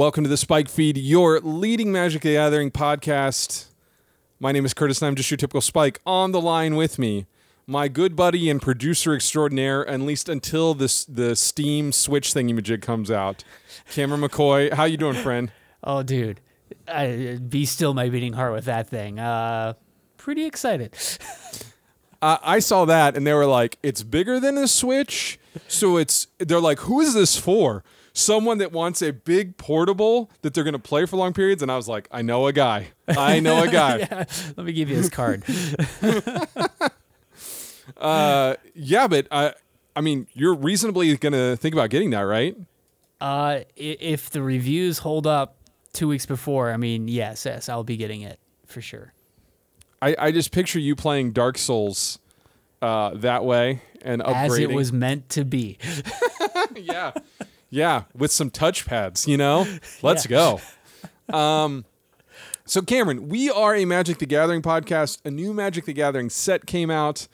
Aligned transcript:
Welcome 0.00 0.24
to 0.24 0.30
the 0.30 0.38
Spike 0.38 0.70
Feed, 0.70 0.96
your 0.96 1.40
leading 1.40 1.92
Magic 1.92 2.22
the 2.22 2.32
Gathering 2.32 2.70
podcast. 2.70 3.66
My 4.38 4.50
name 4.50 4.64
is 4.64 4.72
Curtis, 4.72 5.02
and 5.02 5.08
I'm 5.08 5.14
just 5.14 5.30
your 5.30 5.36
typical 5.36 5.60
Spike. 5.60 6.00
On 6.06 6.32
the 6.32 6.40
line 6.40 6.74
with 6.74 6.98
me, 6.98 7.26
my 7.66 7.86
good 7.86 8.16
buddy 8.16 8.48
and 8.48 8.62
producer 8.62 9.14
extraordinaire, 9.14 9.86
at 9.86 10.00
least 10.00 10.30
until 10.30 10.72
this 10.72 11.04
the 11.04 11.36
Steam 11.36 11.92
Switch 11.92 12.32
thingy-majig 12.32 12.80
comes 12.80 13.10
out, 13.10 13.44
Cameron 13.90 14.22
McCoy. 14.22 14.72
How 14.72 14.84
you 14.84 14.96
doing, 14.96 15.16
friend? 15.16 15.52
Oh, 15.84 16.02
dude, 16.02 16.40
I, 16.88 17.38
be 17.46 17.66
still 17.66 17.92
my 17.92 18.08
beating 18.08 18.32
heart 18.32 18.54
with 18.54 18.64
that 18.64 18.88
thing. 18.88 19.18
Uh, 19.18 19.74
pretty 20.16 20.46
excited. 20.46 20.96
Uh, 22.22 22.36
I 22.42 22.58
saw 22.58 22.84
that, 22.84 23.16
and 23.16 23.26
they 23.26 23.32
were 23.32 23.46
like, 23.46 23.78
"It's 23.82 24.02
bigger 24.02 24.38
than 24.38 24.58
a 24.58 24.68
Switch." 24.68 25.40
So 25.68 25.96
it's 25.96 26.26
they're 26.36 26.60
like, 26.60 26.80
"Who 26.80 27.00
is 27.00 27.14
this 27.14 27.38
for?" 27.38 27.82
Someone 28.12 28.58
that 28.58 28.72
wants 28.72 29.02
a 29.02 29.12
big 29.12 29.56
portable 29.56 30.30
that 30.42 30.52
they're 30.54 30.64
going 30.64 30.72
to 30.72 30.78
play 30.78 31.06
for 31.06 31.16
long 31.16 31.32
periods, 31.32 31.62
and 31.62 31.70
I 31.70 31.76
was 31.76 31.88
like, 31.88 32.08
"I 32.10 32.22
know 32.22 32.46
a 32.46 32.52
guy. 32.52 32.88
I 33.08 33.40
know 33.40 33.62
a 33.62 33.68
guy." 33.68 33.98
yeah, 34.10 34.24
let 34.56 34.66
me 34.66 34.72
give 34.72 34.90
you 34.90 34.96
his 34.96 35.08
card. 35.08 35.44
uh, 37.96 38.56
yeah, 38.74 39.06
but 39.06 39.26
I, 39.30 39.54
I 39.94 40.00
mean, 40.00 40.26
you're 40.32 40.54
reasonably 40.54 41.16
going 41.16 41.32
to 41.32 41.56
think 41.56 41.74
about 41.74 41.90
getting 41.90 42.10
that, 42.10 42.22
right? 42.22 42.56
Uh, 43.20 43.60
if 43.76 44.30
the 44.30 44.42
reviews 44.42 44.98
hold 44.98 45.26
up 45.26 45.56
two 45.92 46.08
weeks 46.08 46.26
before, 46.26 46.72
I 46.72 46.76
mean, 46.76 47.06
yes, 47.06 47.44
yes, 47.44 47.68
I'll 47.68 47.84
be 47.84 47.96
getting 47.96 48.22
it 48.22 48.38
for 48.66 48.80
sure. 48.80 49.12
I, 50.02 50.16
I 50.18 50.32
just 50.32 50.52
picture 50.52 50.78
you 50.78 50.96
playing 50.96 51.32
Dark 51.32 51.58
Souls 51.58 52.18
uh, 52.80 53.10
that 53.16 53.44
way 53.44 53.82
and 54.02 54.22
upgrading. 54.22 54.44
As 54.44 54.58
it 54.58 54.70
was 54.70 54.92
meant 54.92 55.28
to 55.30 55.44
be. 55.44 55.78
yeah, 56.74 57.12
yeah, 57.70 58.04
with 58.14 58.32
some 58.32 58.50
touchpads. 58.50 59.26
You 59.26 59.36
know, 59.36 59.66
let's 60.02 60.28
Yeah. 60.28 60.58
go. 61.30 61.36
Um, 61.36 61.84
so 62.66 62.82
Cameron, 62.82 63.28
we 63.28 63.50
are 63.50 63.74
a 63.74 63.84
Magic 63.84 64.18
the 64.18 64.26
Gathering 64.26 64.62
podcast. 64.62 65.18
A 65.24 65.30
new 65.30 65.52
Magic 65.54 65.84
the 65.86 65.92
Gathering 65.92 66.30
set 66.30 66.66
came 66.66 66.90
out. 66.90 67.26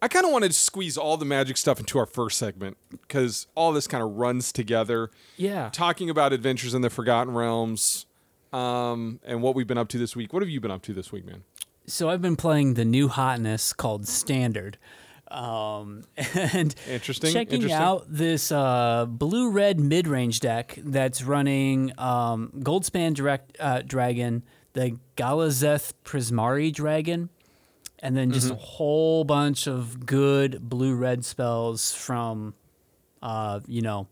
I 0.00 0.06
kind 0.06 0.24
of 0.24 0.30
wanted 0.30 0.48
to 0.52 0.54
squeeze 0.54 0.96
all 0.96 1.16
the 1.16 1.24
Magic 1.24 1.56
stuff 1.56 1.80
into 1.80 1.98
our 1.98 2.06
first 2.06 2.38
segment 2.38 2.76
because 2.90 3.48
all 3.56 3.72
this 3.72 3.88
kind 3.88 4.02
of 4.02 4.12
runs 4.16 4.52
together. 4.52 5.10
Yeah. 5.36 5.70
Talking 5.72 6.08
about 6.08 6.32
adventures 6.32 6.72
in 6.74 6.82
the 6.82 6.90
Forgotten 6.90 7.34
Realms, 7.34 8.06
um, 8.52 9.18
and 9.24 9.42
what 9.42 9.56
we've 9.56 9.66
been 9.66 9.78
up 9.78 9.88
to 9.88 9.98
this 9.98 10.14
week. 10.14 10.32
What 10.32 10.42
have 10.42 10.48
you 10.50 10.60
been 10.60 10.70
up 10.70 10.82
to 10.82 10.92
this 10.94 11.10
week, 11.10 11.26
man? 11.26 11.42
So 11.86 12.08
I've 12.10 12.22
been 12.22 12.36
playing 12.36 12.74
the 12.74 12.84
new 12.84 13.08
hotness 13.08 13.72
called 13.72 14.06
Standard. 14.06 14.78
Um, 15.30 16.04
and 16.34 16.74
Interesting, 16.88 17.32
checking 17.32 17.62
interesting. 17.62 17.82
out 17.82 18.06
this 18.08 18.50
uh, 18.50 19.06
blue 19.06 19.50
red 19.50 19.78
mid 19.78 20.08
range 20.08 20.40
deck 20.40 20.78
that's 20.82 21.22
running 21.22 21.92
um, 21.98 22.52
Goldspan 22.58 23.14
direct, 23.14 23.56
uh, 23.60 23.82
Dragon, 23.82 24.42
the 24.72 24.98
Galazeth 25.16 25.92
Prismari 26.04 26.72
Dragon, 26.72 27.28
and 27.98 28.16
then 28.16 28.30
just 28.32 28.50
a 28.50 28.54
whole 28.54 29.24
bunch 29.24 29.66
of 29.66 30.06
good 30.06 30.68
blue 30.68 30.94
red 30.94 31.24
spells 31.24 31.92
from, 31.92 32.54
uh, 33.22 33.60
you 33.66 33.82
know, 33.82 34.06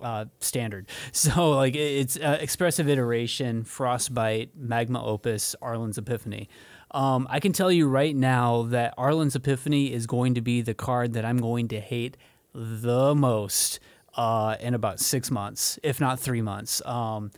uh, 0.00 0.24
standard. 0.40 0.88
So 1.12 1.50
like 1.50 1.74
it's 1.76 2.16
uh, 2.16 2.38
expressive 2.40 2.88
iteration, 2.88 3.64
frostbite, 3.64 4.50
magma 4.56 5.04
opus, 5.04 5.54
Alrund's 5.62 5.98
epiphany. 5.98 6.48
Um, 6.94 7.26
I 7.28 7.40
can 7.40 7.52
tell 7.52 7.70
you 7.70 7.88
right 7.88 8.14
now 8.14 8.62
that 8.64 8.96
Alrund's 8.96 9.36
epiphany 9.36 9.92
is 9.92 10.06
going 10.06 10.34
to 10.34 10.40
be 10.40 10.62
the 10.62 10.74
card 10.74 11.12
that 11.14 11.24
I'm 11.24 11.38
going 11.38 11.68
to 11.68 11.80
hate 11.80 12.16
the 12.54 13.14
most 13.14 13.80
uh, 14.16 14.56
in 14.60 14.74
about 14.74 15.00
six 15.00 15.30
months, 15.30 15.78
if 15.82 16.00
not 16.00 16.20
three 16.20 16.40
months. 16.40 16.80
Um, 16.86 17.32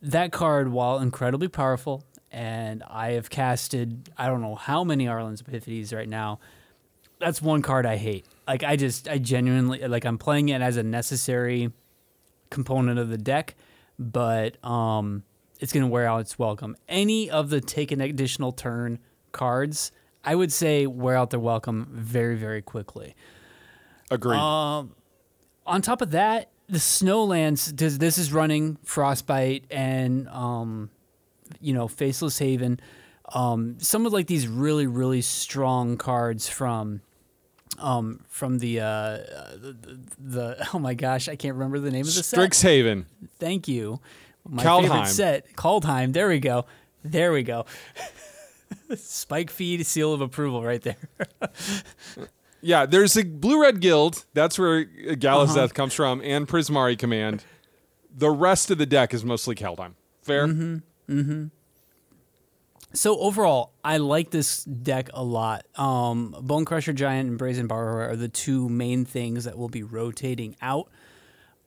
that 0.00 0.32
card, 0.32 0.72
while 0.72 0.98
incredibly 0.98 1.48
powerful, 1.48 2.02
and 2.30 2.82
I 2.88 3.12
have 3.12 3.30
casted 3.30 4.10
I 4.16 4.26
don't 4.26 4.42
know 4.42 4.54
how 4.54 4.84
many 4.84 5.06
Alrund's 5.06 5.42
epiphanies 5.42 5.94
right 5.94 6.08
now 6.08 6.40
that's 7.18 7.42
one 7.42 7.62
card 7.62 7.86
I 7.86 7.96
hate. 7.96 8.26
Like 8.46 8.62
I 8.64 8.76
just 8.76 9.08
I 9.08 9.18
genuinely 9.18 9.86
like 9.86 10.04
I'm 10.04 10.18
playing 10.18 10.48
it 10.48 10.62
as 10.62 10.76
a 10.76 10.82
necessary 10.82 11.72
component 12.50 12.98
of 12.98 13.08
the 13.08 13.18
deck, 13.18 13.54
but 13.98 14.62
um 14.64 15.24
it's 15.60 15.72
going 15.72 15.84
to 15.84 15.88
wear 15.88 16.06
out 16.06 16.20
its 16.20 16.38
welcome. 16.38 16.76
Any 16.88 17.30
of 17.30 17.50
the 17.50 17.60
take 17.60 17.90
an 17.92 18.00
additional 18.00 18.52
turn 18.52 18.98
cards, 19.32 19.92
I 20.24 20.34
would 20.34 20.52
say 20.52 20.86
wear 20.86 21.16
out 21.16 21.30
their 21.30 21.40
welcome 21.40 21.88
very 21.90 22.36
very 22.36 22.62
quickly. 22.62 23.14
Agreed. 24.10 24.38
Um, 24.38 24.94
on 25.66 25.82
top 25.82 26.00
of 26.00 26.12
that, 26.12 26.50
the 26.68 26.78
Snowlands 26.78 27.74
does 27.74 27.98
this 27.98 28.18
is 28.18 28.32
running 28.32 28.78
Frostbite 28.84 29.64
and 29.70 30.28
um, 30.28 30.90
you 31.60 31.72
know 31.74 31.88
Faceless 31.88 32.38
Haven. 32.38 32.80
Um, 33.32 33.76
some 33.78 34.06
of 34.06 34.12
like 34.12 34.26
these 34.26 34.48
really 34.48 34.86
really 34.86 35.22
strong 35.22 35.96
cards 35.96 36.48
from 36.48 37.02
um 37.78 38.24
from 38.28 38.58
the 38.58 38.80
uh 38.80 39.18
the, 39.54 39.76
the, 39.80 40.00
the 40.18 40.68
oh 40.74 40.78
my 40.78 40.94
gosh 40.94 41.28
I 41.28 41.36
can't 41.36 41.54
remember 41.54 41.78
the 41.78 41.90
name 41.90 42.06
of 42.06 42.14
the 42.14 42.22
set. 42.22 42.38
Strixhaven. 42.38 43.04
Thank 43.38 43.68
you. 43.68 44.00
My 44.48 44.62
Kaldheim. 44.64 44.82
favorite 44.88 45.06
set, 45.08 45.56
Kaldheim. 45.56 46.12
There 46.12 46.28
we 46.28 46.40
go. 46.40 46.64
There 47.04 47.32
we 47.32 47.42
go. 47.42 47.66
Spike 48.96 49.50
feed 49.50 49.84
seal 49.86 50.12
of 50.12 50.20
approval 50.20 50.62
right 50.64 50.82
there. 50.82 50.96
Yeah, 52.60 52.86
there's 52.86 53.16
a 53.16 53.22
blue 53.22 53.62
red 53.62 53.80
guild. 53.80 54.24
That's 54.34 54.58
where 54.58 54.84
Galazeth 54.84 55.56
Uh-huh. 55.56 55.68
comes 55.68 55.94
from, 55.94 56.20
and 56.24 56.48
Prismari 56.48 56.98
command. 56.98 57.44
The 58.12 58.30
rest 58.30 58.72
of 58.72 58.78
the 58.78 58.84
deck 58.86 59.14
is 59.14 59.24
mostly 59.24 59.54
Kaldheim. 59.54 59.92
Fair. 60.22 60.48
Mm-hmm. 60.48 60.76
Mm-hmm. 61.20 61.44
So 62.94 63.16
overall, 63.20 63.74
I 63.84 63.98
like 63.98 64.30
this 64.30 64.64
deck 64.64 65.08
a 65.14 65.22
lot. 65.22 65.66
Um, 65.76 66.34
Bonecrusher 66.40 66.96
Giant 66.96 67.28
and 67.28 67.38
Brazen 67.38 67.68
Borrower 67.68 68.08
are 68.08 68.16
the 68.16 68.26
two 68.28 68.68
main 68.68 69.04
things 69.04 69.44
that 69.44 69.56
will 69.56 69.68
be 69.68 69.84
rotating 69.84 70.56
out. 70.60 70.88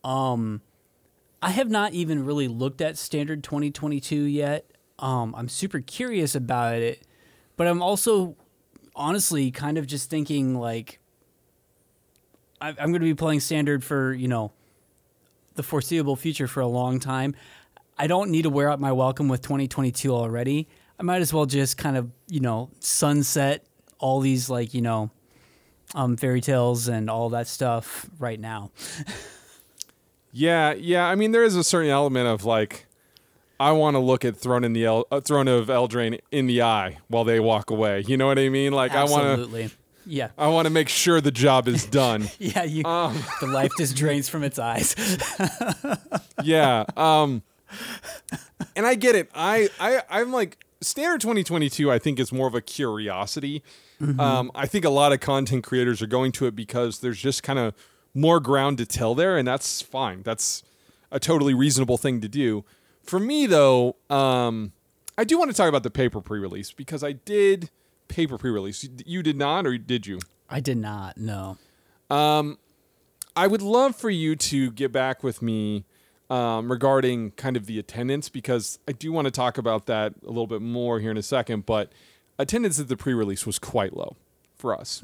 Um, 0.04 0.60
I 1.42 1.50
have 1.52 1.70
not 1.70 1.94
even 1.94 2.26
really 2.26 2.48
looked 2.48 2.82
at 2.82 2.98
Standard 2.98 3.44
2022 3.44 4.24
yet. 4.24 4.70
Um, 5.00 5.34
I'm 5.36 5.50
super 5.50 5.80
curious 5.80 6.36
about 6.36 6.76
it, 6.76 7.02
but 7.58 7.68
I'm 7.68 7.82
also 7.82 8.36
honestly 8.96 9.50
kind 9.52 9.78
of 9.78 9.88
just 9.88 10.10
thinking 10.10 10.56
like 10.56 11.00
I, 12.60 12.70
I'm 12.70 12.76
going 12.92 12.94
to 12.94 13.00
be 13.00 13.16
playing 13.16 13.40
Standard 13.40 13.84
for 13.84 14.14
you 14.14 14.28
know 14.28 14.52
the 15.56 15.64
foreseeable 15.64 16.16
future 16.16 16.48
for 16.48 16.62
a 16.62 16.68
long 16.68 17.00
time. 17.00 17.36
I 17.98 18.08
don't 18.08 18.32
need 18.32 18.44
to 18.44 18.50
wear 18.50 18.70
out 18.70 18.80
my 18.80 18.92
welcome 18.92 19.28
with 19.28 19.42
2022 19.42 20.14
already. 20.14 20.68
I 21.00 21.04
might 21.04 21.22
as 21.22 21.34
well 21.34 21.46
just 21.46 21.78
kind 21.78 21.98
of, 21.98 22.10
you 22.28 22.40
know, 22.40 22.70
sunset 22.80 23.66
all 24.00 24.20
these 24.20 24.50
like, 24.50 24.74
you 24.74 24.82
know, 24.82 25.12
um, 25.94 26.18
fairy 26.18 26.42
tales 26.42 26.88
and 26.88 27.10
all 27.10 27.30
that 27.30 27.48
stuff 27.48 28.10
right 28.18 28.40
now. 28.40 28.72
Yeah, 30.34 30.74
yeah. 30.74 31.06
I 31.08 31.16
mean, 31.16 31.32
there 31.32 31.44
is 31.44 31.56
a 31.56 31.64
certain 31.64 31.90
element 31.90 32.28
of 32.28 32.46
like, 32.46 32.86
I 33.60 33.72
want 33.74 33.96
to 33.96 34.00
look 34.00 34.24
at 34.26 34.38
Throne 34.38 34.64
in 34.64 34.74
the 34.74 34.86
El- 34.86 35.08
uh, 35.12 35.20
Throne 35.22 35.48
of 35.48 35.68
Eldraine 35.68 36.20
in 36.32 36.48
the 36.48 36.62
eye 36.62 36.98
while 37.10 37.24
they 37.24 37.40
walk 37.40 37.70
away. 37.70 38.04
You 38.08 38.18
know 38.18 38.28
what 38.28 38.40
I 38.40 38.50
mean? 38.50 38.74
Like, 38.74 38.92
I 38.94 39.04
want 39.04 39.24
to, 39.24 39.30
Absolutely. 39.32 39.70
Yeah. 40.06 40.30
I 40.38 40.48
want 40.48 40.66
to 40.66 40.70
make 40.74 40.90
sure 40.90 41.22
the 41.22 41.32
job 41.32 41.68
is 41.68 41.86
done. 42.02 42.30
Yeah. 42.40 42.64
You, 42.64 42.84
Um. 42.86 43.22
the 43.40 43.48
life 43.48 43.72
just 43.78 43.96
drains 43.96 44.28
from 44.30 44.44
its 44.44 44.58
eyes. 44.58 44.96
yeah. 46.44 46.86
Um, 46.98 47.44
and 48.76 48.86
I 48.86 48.96
get 48.96 49.16
it. 49.16 49.30
I, 49.36 49.70
I, 49.80 50.02
I'm 50.10 50.32
like 50.32 50.64
standard 50.82 51.22
2022. 51.22 51.92
I 51.92 52.00
think 52.00 52.20
is 52.20 52.32
more 52.32 52.48
of 52.48 52.56
a 52.56 52.62
curiosity. 52.62 53.64
Um, 54.18 54.50
I 54.56 54.66
think 54.66 54.84
a 54.84 54.90
lot 54.90 55.14
of 55.14 55.20
content 55.20 55.64
creators 55.64 56.02
are 56.02 56.08
going 56.08 56.32
to 56.32 56.48
it 56.48 56.56
because 56.56 57.02
there's 57.02 57.20
just 57.22 57.44
kind 57.44 57.60
of 57.60 57.76
more 58.14 58.40
ground 58.40 58.78
to 58.80 58.86
tell 58.86 59.16
there, 59.16 59.38
and 59.38 59.48
that's 59.48 59.82
fine. 59.82 60.24
That's 60.24 60.64
a 61.12 61.20
totally 61.20 61.54
reasonable 61.54 61.98
thing 61.98 62.22
to 62.22 62.28
do. 62.28 62.64
For 63.04 63.20
me, 63.20 63.46
though, 63.46 63.96
um, 64.10 64.74
I 65.18 65.24
do 65.24 65.38
want 65.38 65.52
to 65.52 65.58
talk 65.58 65.70
about 65.70 65.84
the 65.84 65.90
paper 65.90 66.22
pre-release 66.22 66.72
because 66.72 67.04
I 67.04 67.14
did 67.14 67.70
paper 68.08 68.38
pre-release. 68.38 68.88
You 69.06 69.24
did 69.24 69.38
not, 69.38 69.66
or 69.66 69.78
did 69.78 70.08
you? 70.08 70.20
I 70.50 70.60
did 70.60 70.78
not. 70.78 71.18
No. 71.18 71.58
I 73.36 73.48
would 73.48 73.62
love 73.62 73.96
for 73.96 74.10
you 74.10 74.36
to 74.36 74.72
get 74.72 74.92
back 74.92 75.24
with 75.24 75.42
me 75.42 75.86
um, 76.30 76.72
regarding 76.72 77.32
kind 77.32 77.56
of 77.58 77.66
the 77.66 77.80
attendance 77.80 78.30
because 78.30 78.80
I 78.88 78.92
do 78.92 79.12
want 79.12 79.26
to 79.26 79.32
talk 79.32 79.58
about 79.58 79.86
that 79.86 80.14
a 80.24 80.28
little 80.28 80.48
bit 80.48 80.62
more 80.62 81.00
here 81.00 81.12
in 81.12 81.18
a 81.18 81.24
second. 81.24 81.66
But 81.66 81.92
attendance 82.38 82.80
at 82.80 82.88
the 82.88 82.98
pre-release 82.98 83.46
was 83.46 83.60
quite 83.60 83.96
low 83.96 84.16
for 84.56 84.78
us, 84.78 85.02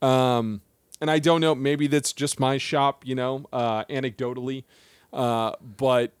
um, 0.00 0.60
and 1.02 1.10
I 1.10 1.18
don't 1.18 1.40
know. 1.40 1.52
Maybe 1.56 1.88
that's 1.88 2.12
just 2.12 2.38
my 2.38 2.58
shop, 2.58 3.04
you 3.04 3.16
know, 3.16 3.44
uh, 3.52 3.84
anecdotally, 3.86 4.62
uh, 5.12 5.52
but 5.60 6.12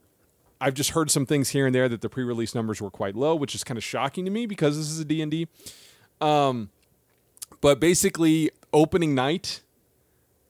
I've 0.60 0.74
just 0.74 0.90
heard 0.90 1.08
some 1.08 1.24
things 1.24 1.50
here 1.50 1.66
and 1.66 1.74
there 1.74 1.88
that 1.88 2.00
the 2.00 2.08
pre-release 2.08 2.52
numbers 2.52 2.82
were 2.82 2.90
quite 2.90 3.14
low, 3.14 3.36
which 3.36 3.54
is 3.54 3.62
kind 3.62 3.78
of 3.78 3.84
shocking 3.84 4.24
to 4.24 4.30
me 4.32 4.44
because 4.44 4.76
this 4.76 4.90
is 4.90 4.98
a 4.98 5.04
D&D. 5.04 5.46
Um, 6.20 6.70
but 7.60 7.78
basically, 7.78 8.50
opening 8.72 9.14
night, 9.14 9.62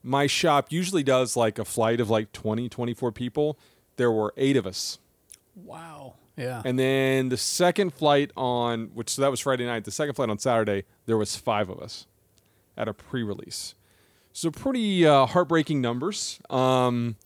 my 0.02 0.26
shop 0.26 0.72
usually 0.72 1.02
does 1.02 1.36
like 1.36 1.58
a 1.58 1.64
flight 1.64 2.00
of 2.00 2.08
like 2.08 2.32
20, 2.32 2.70
24 2.70 3.12
people. 3.12 3.58
there 3.96 4.10
were 4.10 4.32
eight 4.38 4.56
of 4.56 4.66
us. 4.66 4.98
Wow. 5.54 6.14
Yeah. 6.38 6.62
And 6.64 6.78
then 6.78 7.28
the 7.28 7.36
second 7.36 7.92
flight 7.92 8.30
on, 8.34 8.92
which 8.94 9.10
so 9.10 9.20
that 9.20 9.30
was 9.30 9.40
Friday 9.40 9.66
night, 9.66 9.84
the 9.84 9.90
second 9.90 10.14
flight 10.14 10.30
on 10.30 10.38
Saturday, 10.38 10.84
there 11.04 11.18
was 11.18 11.36
five 11.36 11.68
of 11.68 11.80
us 11.80 12.06
at 12.78 12.88
a 12.88 12.94
pre-release. 12.94 13.74
So 14.32 14.50
pretty 14.50 15.06
uh, 15.06 15.26
heartbreaking 15.26 15.80
numbers. 15.80 16.40
Um, 16.48 17.16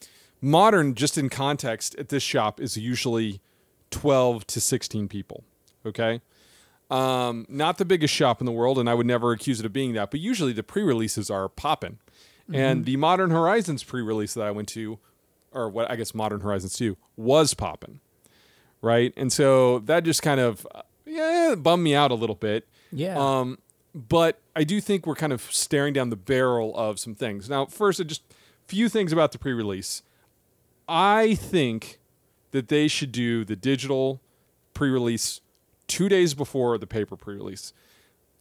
modern, 0.41 0.95
just 0.95 1.17
in 1.17 1.29
context, 1.29 1.95
at 1.97 2.09
this 2.09 2.23
shop 2.23 2.61
is 2.61 2.77
usually 2.77 3.41
12 3.91 4.47
to 4.49 4.61
16 4.61 5.09
people. 5.09 5.45
Okay. 5.85 6.21
Um, 6.91 7.47
not 7.49 7.79
the 7.79 7.85
biggest 7.85 8.15
shop 8.15 8.41
in 8.41 8.47
the 8.47 8.53
world, 8.53 8.79
and 8.79 8.89
I 8.89 8.95
would 8.95 9.07
never 9.07 9.33
accuse 9.33 9.61
it 9.61 9.67
of 9.67 9.73
being 9.73 9.93
that, 9.95 10.11
but 10.11 10.21
usually 10.21 10.53
the 10.53 10.63
pre 10.63 10.83
releases 10.83 11.31
are 11.31 11.49
popping. 11.49 11.99
And 12.53 12.85
the 12.85 12.97
Modern 12.97 13.31
Horizons 13.31 13.83
pre 13.83 14.03
release 14.03 14.35
that 14.35 14.45
I 14.45 14.53
went 14.53 14.69
to, 14.69 15.01
or 15.51 15.69
what 15.69 15.91
I 15.91 15.97
guess 15.97 16.15
Modern 16.15 16.43
Horizons 16.43 16.75
2, 16.75 16.97
was 17.17 17.55
popping. 17.55 17.99
Right. 18.81 19.13
And 19.17 19.33
so 19.33 19.81
that 19.81 20.05
just 20.05 20.23
kind 20.23 20.39
of, 20.39 20.65
uh, 20.73 20.83
yeah, 21.05 21.57
bummed 21.57 21.83
me 21.83 21.97
out 21.97 22.13
a 22.13 22.15
little 22.15 22.37
bit. 22.37 22.69
yeah. 22.93 23.19
Um, 23.19 23.59
but 23.97 24.39
I 24.55 24.63
do 24.63 24.81
think 24.81 25.07
we're 25.07 25.15
kind 25.15 25.33
of 25.33 25.41
staring 25.41 25.95
down 25.95 26.11
the 26.11 26.17
barrel 26.17 26.77
of 26.77 27.01
some 27.01 27.15
things. 27.15 27.49
Now, 27.49 27.65
first, 27.65 28.07
just 28.07 28.23
few 28.67 28.91
things 28.91 29.11
about 29.11 29.33
the 29.33 29.39
pre-release. 29.39 30.03
I 30.87 31.35
think 31.35 31.99
that 32.51 32.69
they 32.69 32.89
should 32.89 33.11
do 33.11 33.45
the 33.45 33.57
digital 33.57 34.21
pre-release 34.75 35.41
two 35.87 36.09
days 36.09 36.35
before 36.35 36.77
the 36.77 36.87
paper 36.87 37.17
pre-release. 37.17 37.73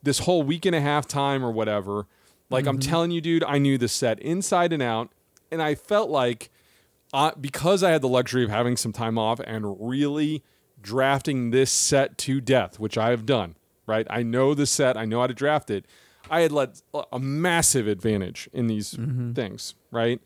This 0.04 0.20
whole 0.20 0.44
week 0.44 0.66
and 0.66 0.76
a 0.76 0.82
half 0.82 1.08
time 1.08 1.44
or 1.44 1.52
whatever. 1.52 2.06
Like 2.50 2.68
I'm 2.68 2.78
telling 2.78 3.12
you, 3.12 3.22
dude, 3.22 3.44
I 3.44 3.58
knew 3.58 3.78
the 3.78 3.88
set 3.88 4.20
inside 4.20 4.72
and 4.72 4.84
out, 4.84 5.10
and 5.52 5.62
I 5.62 5.74
felt 5.74 6.10
like 6.10 6.52
uh, 7.14 7.32
because 7.40 7.82
I 7.82 7.92
had 7.92 8.02
the 8.02 8.08
luxury 8.08 8.44
of 8.44 8.50
having 8.50 8.78
some 8.78 8.92
time 8.92 9.18
off 9.18 9.40
and 9.40 9.76
really 9.80 10.44
drafting 10.82 11.50
this 11.50 11.72
set 11.72 12.18
to 12.20 12.42
death, 12.42 12.78
which 12.78 12.98
I 12.98 13.10
have 13.10 13.26
done, 13.26 13.56
right? 13.88 14.08
I 14.10 14.24
know 14.24 14.54
the 14.54 14.66
set, 14.66 14.98
I 14.98 15.06
know 15.06 15.22
how 15.22 15.28
to 15.28 15.34
draft 15.34 15.70
it. 15.70 15.86
I 16.30 16.42
had 16.42 16.52
let 16.52 16.82
a 17.12 17.20
massive 17.20 17.88
advantage 17.88 18.50
in 18.52 18.68
these 18.68 18.96
things, 19.36 19.76
right? 19.92 20.20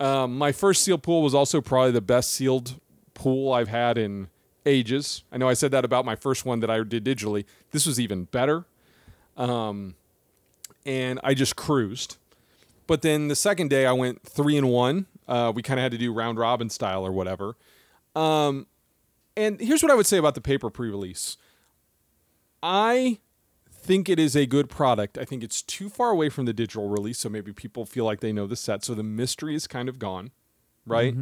Um, 0.00 0.38
my 0.38 0.52
first 0.52 0.82
sealed 0.84 1.02
pool 1.02 1.22
was 1.22 1.34
also 1.34 1.60
probably 1.60 1.90
the 1.90 2.00
best 2.00 2.30
sealed 2.30 2.80
pool 3.14 3.52
I've 3.52 3.68
had 3.68 3.98
in 3.98 4.28
ages. 4.64 5.24
I 5.32 5.36
know 5.36 5.48
I 5.48 5.54
said 5.54 5.70
that 5.72 5.84
about 5.84 6.04
my 6.04 6.14
first 6.16 6.46
one 6.46 6.60
that 6.60 6.70
I 6.70 6.82
did 6.82 7.04
digitally. 7.04 7.44
This 7.72 7.84
was 7.84 7.98
even 8.00 8.24
better. 8.24 8.64
Um, 9.36 9.96
and 10.86 11.20
I 11.22 11.34
just 11.34 11.56
cruised. 11.56 12.16
But 12.86 13.02
then 13.02 13.28
the 13.28 13.36
second 13.36 13.68
day 13.68 13.84
I 13.86 13.92
went 13.92 14.22
three 14.22 14.56
and 14.56 14.70
one. 14.70 15.06
Uh, 15.26 15.52
we 15.54 15.62
kind 15.62 15.78
of 15.78 15.82
had 15.82 15.92
to 15.92 15.98
do 15.98 16.12
round 16.12 16.38
robin 16.38 16.70
style 16.70 17.04
or 17.06 17.12
whatever. 17.12 17.54
Um, 18.16 18.66
and 19.36 19.60
here's 19.60 19.82
what 19.82 19.92
I 19.92 19.94
would 19.94 20.06
say 20.06 20.16
about 20.16 20.34
the 20.34 20.40
paper 20.40 20.70
pre-release. 20.70 21.36
I 22.62 23.18
think 23.70 24.08
it 24.08 24.18
is 24.18 24.36
a 24.36 24.44
good 24.46 24.68
product. 24.68 25.16
I 25.16 25.24
think 25.24 25.42
it's 25.42 25.62
too 25.62 25.88
far 25.88 26.10
away 26.10 26.28
from 26.28 26.44
the 26.44 26.52
digital 26.52 26.88
release, 26.88 27.18
so 27.18 27.28
maybe 27.28 27.52
people 27.52 27.86
feel 27.86 28.04
like 28.04 28.20
they 28.20 28.32
know 28.32 28.46
the 28.46 28.56
set, 28.56 28.84
so 28.84 28.94
the 28.94 29.02
mystery 29.02 29.54
is 29.54 29.66
kind 29.66 29.88
of 29.88 29.98
gone, 29.98 30.30
right? 30.86 31.14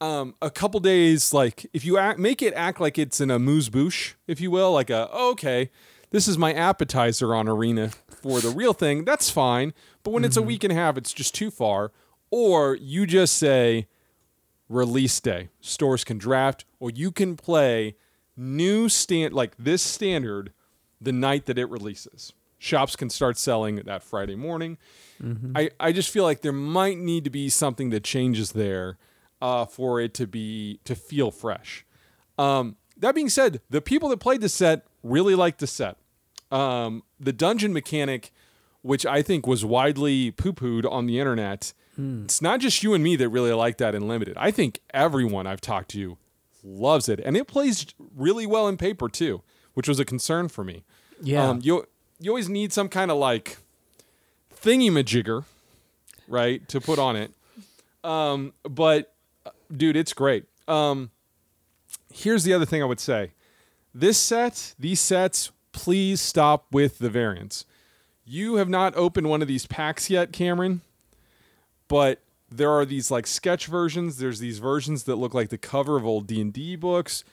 Um, 0.00 0.34
a 0.40 0.50
couple 0.50 0.80
days, 0.80 1.32
like 1.32 1.66
if 1.72 1.84
you 1.84 1.98
act, 1.98 2.18
make 2.18 2.42
it 2.42 2.54
act 2.54 2.80
like 2.80 2.98
it's 2.98 3.20
an 3.20 3.30
amuse 3.30 3.68
bouche, 3.68 4.14
if 4.26 4.40
you 4.40 4.50
will, 4.50 4.72
like 4.72 4.90
a 4.90 5.08
oh, 5.12 5.30
okay, 5.32 5.70
this 6.10 6.26
is 6.26 6.36
my 6.38 6.52
appetizer 6.52 7.34
on 7.34 7.48
Arena 7.48 7.90
for 8.08 8.40
the 8.40 8.50
real 8.50 8.72
thing. 8.72 9.04
That's 9.04 9.30
fine, 9.30 9.72
but 10.02 10.12
when 10.12 10.24
it's 10.24 10.36
a 10.36 10.42
week 10.42 10.64
and 10.64 10.72
a 10.72 10.76
half, 10.76 10.96
it's 10.96 11.12
just 11.12 11.34
too 11.34 11.50
far. 11.50 11.92
Or 12.30 12.74
you 12.76 13.06
just 13.06 13.36
say 13.36 13.86
release 14.68 15.20
day. 15.20 15.50
Stores 15.60 16.02
can 16.02 16.18
draft, 16.18 16.64
or 16.80 16.90
you 16.90 17.12
can 17.12 17.36
play 17.36 17.96
new 18.36 18.88
stand 18.88 19.34
like 19.34 19.56
this 19.58 19.82
standard 19.82 20.52
the 21.00 21.12
night 21.12 21.46
that 21.46 21.58
it 21.58 21.66
releases. 21.66 22.32
Shops 22.58 22.94
can 22.94 23.10
start 23.10 23.36
selling 23.38 23.76
that 23.76 24.02
Friday 24.02 24.36
morning. 24.36 24.78
I, 25.56 25.70
I 25.78 25.92
just 25.92 26.10
feel 26.10 26.24
like 26.24 26.40
there 26.42 26.52
might 26.52 26.98
need 26.98 27.24
to 27.24 27.30
be 27.30 27.48
something 27.48 27.90
that 27.90 28.02
changes 28.04 28.52
there 28.52 28.98
uh, 29.40 29.66
for 29.66 30.00
it 30.00 30.14
to 30.14 30.26
be 30.26 30.80
to 30.84 30.94
feel 30.94 31.30
fresh. 31.30 31.84
Um, 32.38 32.76
that 32.96 33.14
being 33.14 33.28
said, 33.28 33.60
the 33.70 33.80
people 33.80 34.08
that 34.10 34.18
played 34.18 34.40
the 34.40 34.48
set 34.48 34.84
really 35.02 35.34
liked 35.34 35.58
the 35.58 35.66
set. 35.66 35.96
Um, 36.50 37.02
the 37.18 37.32
dungeon 37.32 37.72
mechanic, 37.72 38.32
which 38.82 39.04
I 39.06 39.22
think 39.22 39.46
was 39.46 39.64
widely 39.64 40.30
poo 40.30 40.52
pooed 40.52 40.90
on 40.90 41.06
the 41.06 41.18
internet, 41.18 41.72
it's 42.24 42.40
not 42.40 42.60
just 42.60 42.82
you 42.82 42.94
and 42.94 43.04
me 43.04 43.16
that 43.16 43.28
really 43.28 43.52
like 43.52 43.78
that 43.78 43.94
in 43.94 44.08
limited. 44.08 44.36
I 44.38 44.50
think 44.50 44.80
everyone 44.94 45.46
I've 45.46 45.60
talked 45.60 45.90
to 45.90 45.98
loves 46.62 47.08
it, 47.08 47.20
and 47.20 47.36
it 47.36 47.46
plays 47.46 47.86
really 48.16 48.46
well 48.46 48.68
in 48.68 48.76
paper 48.76 49.08
too, 49.08 49.42
which 49.74 49.88
was 49.88 49.98
a 49.98 50.04
concern 50.04 50.48
for 50.48 50.64
me. 50.64 50.84
Yeah. 51.20 51.48
Um, 51.48 51.60
you 51.62 51.86
you 52.20 52.30
always 52.30 52.48
need 52.48 52.72
some 52.72 52.88
kind 52.88 53.10
of 53.10 53.16
like 53.16 53.58
thingy-majigger, 54.54 55.44
right, 56.28 56.66
to 56.68 56.80
put 56.80 56.98
on 56.98 57.16
it. 57.16 57.32
Um, 58.04 58.52
but 58.62 59.12
uh, 59.44 59.50
dude, 59.74 59.96
it's 59.96 60.12
great. 60.12 60.44
Um, 60.68 61.10
here's 62.12 62.44
the 62.44 62.52
other 62.54 62.66
thing 62.66 62.82
I 62.82 62.86
would 62.86 63.00
say: 63.00 63.32
this 63.94 64.18
set, 64.18 64.74
these 64.78 65.00
sets, 65.00 65.50
please 65.72 66.20
stop 66.20 66.66
with 66.70 66.98
the 66.98 67.10
variants. 67.10 67.64
You 68.24 68.56
have 68.56 68.68
not 68.68 68.96
opened 68.96 69.28
one 69.28 69.42
of 69.42 69.48
these 69.48 69.66
packs 69.66 70.08
yet, 70.08 70.32
Cameron, 70.32 70.82
but 71.88 72.20
there 72.56 72.70
are 72.70 72.84
these 72.84 73.10
like 73.10 73.26
sketch 73.26 73.66
versions. 73.66 74.18
There's 74.18 74.38
these 74.38 74.58
versions 74.58 75.04
that 75.04 75.16
look 75.16 75.34
like 75.34 75.48
the 75.48 75.58
cover 75.58 75.96
of 75.96 76.06
old 76.06 76.26
D 76.26 76.40
and 76.40 76.52
D 76.52 76.76
books. 76.76 77.24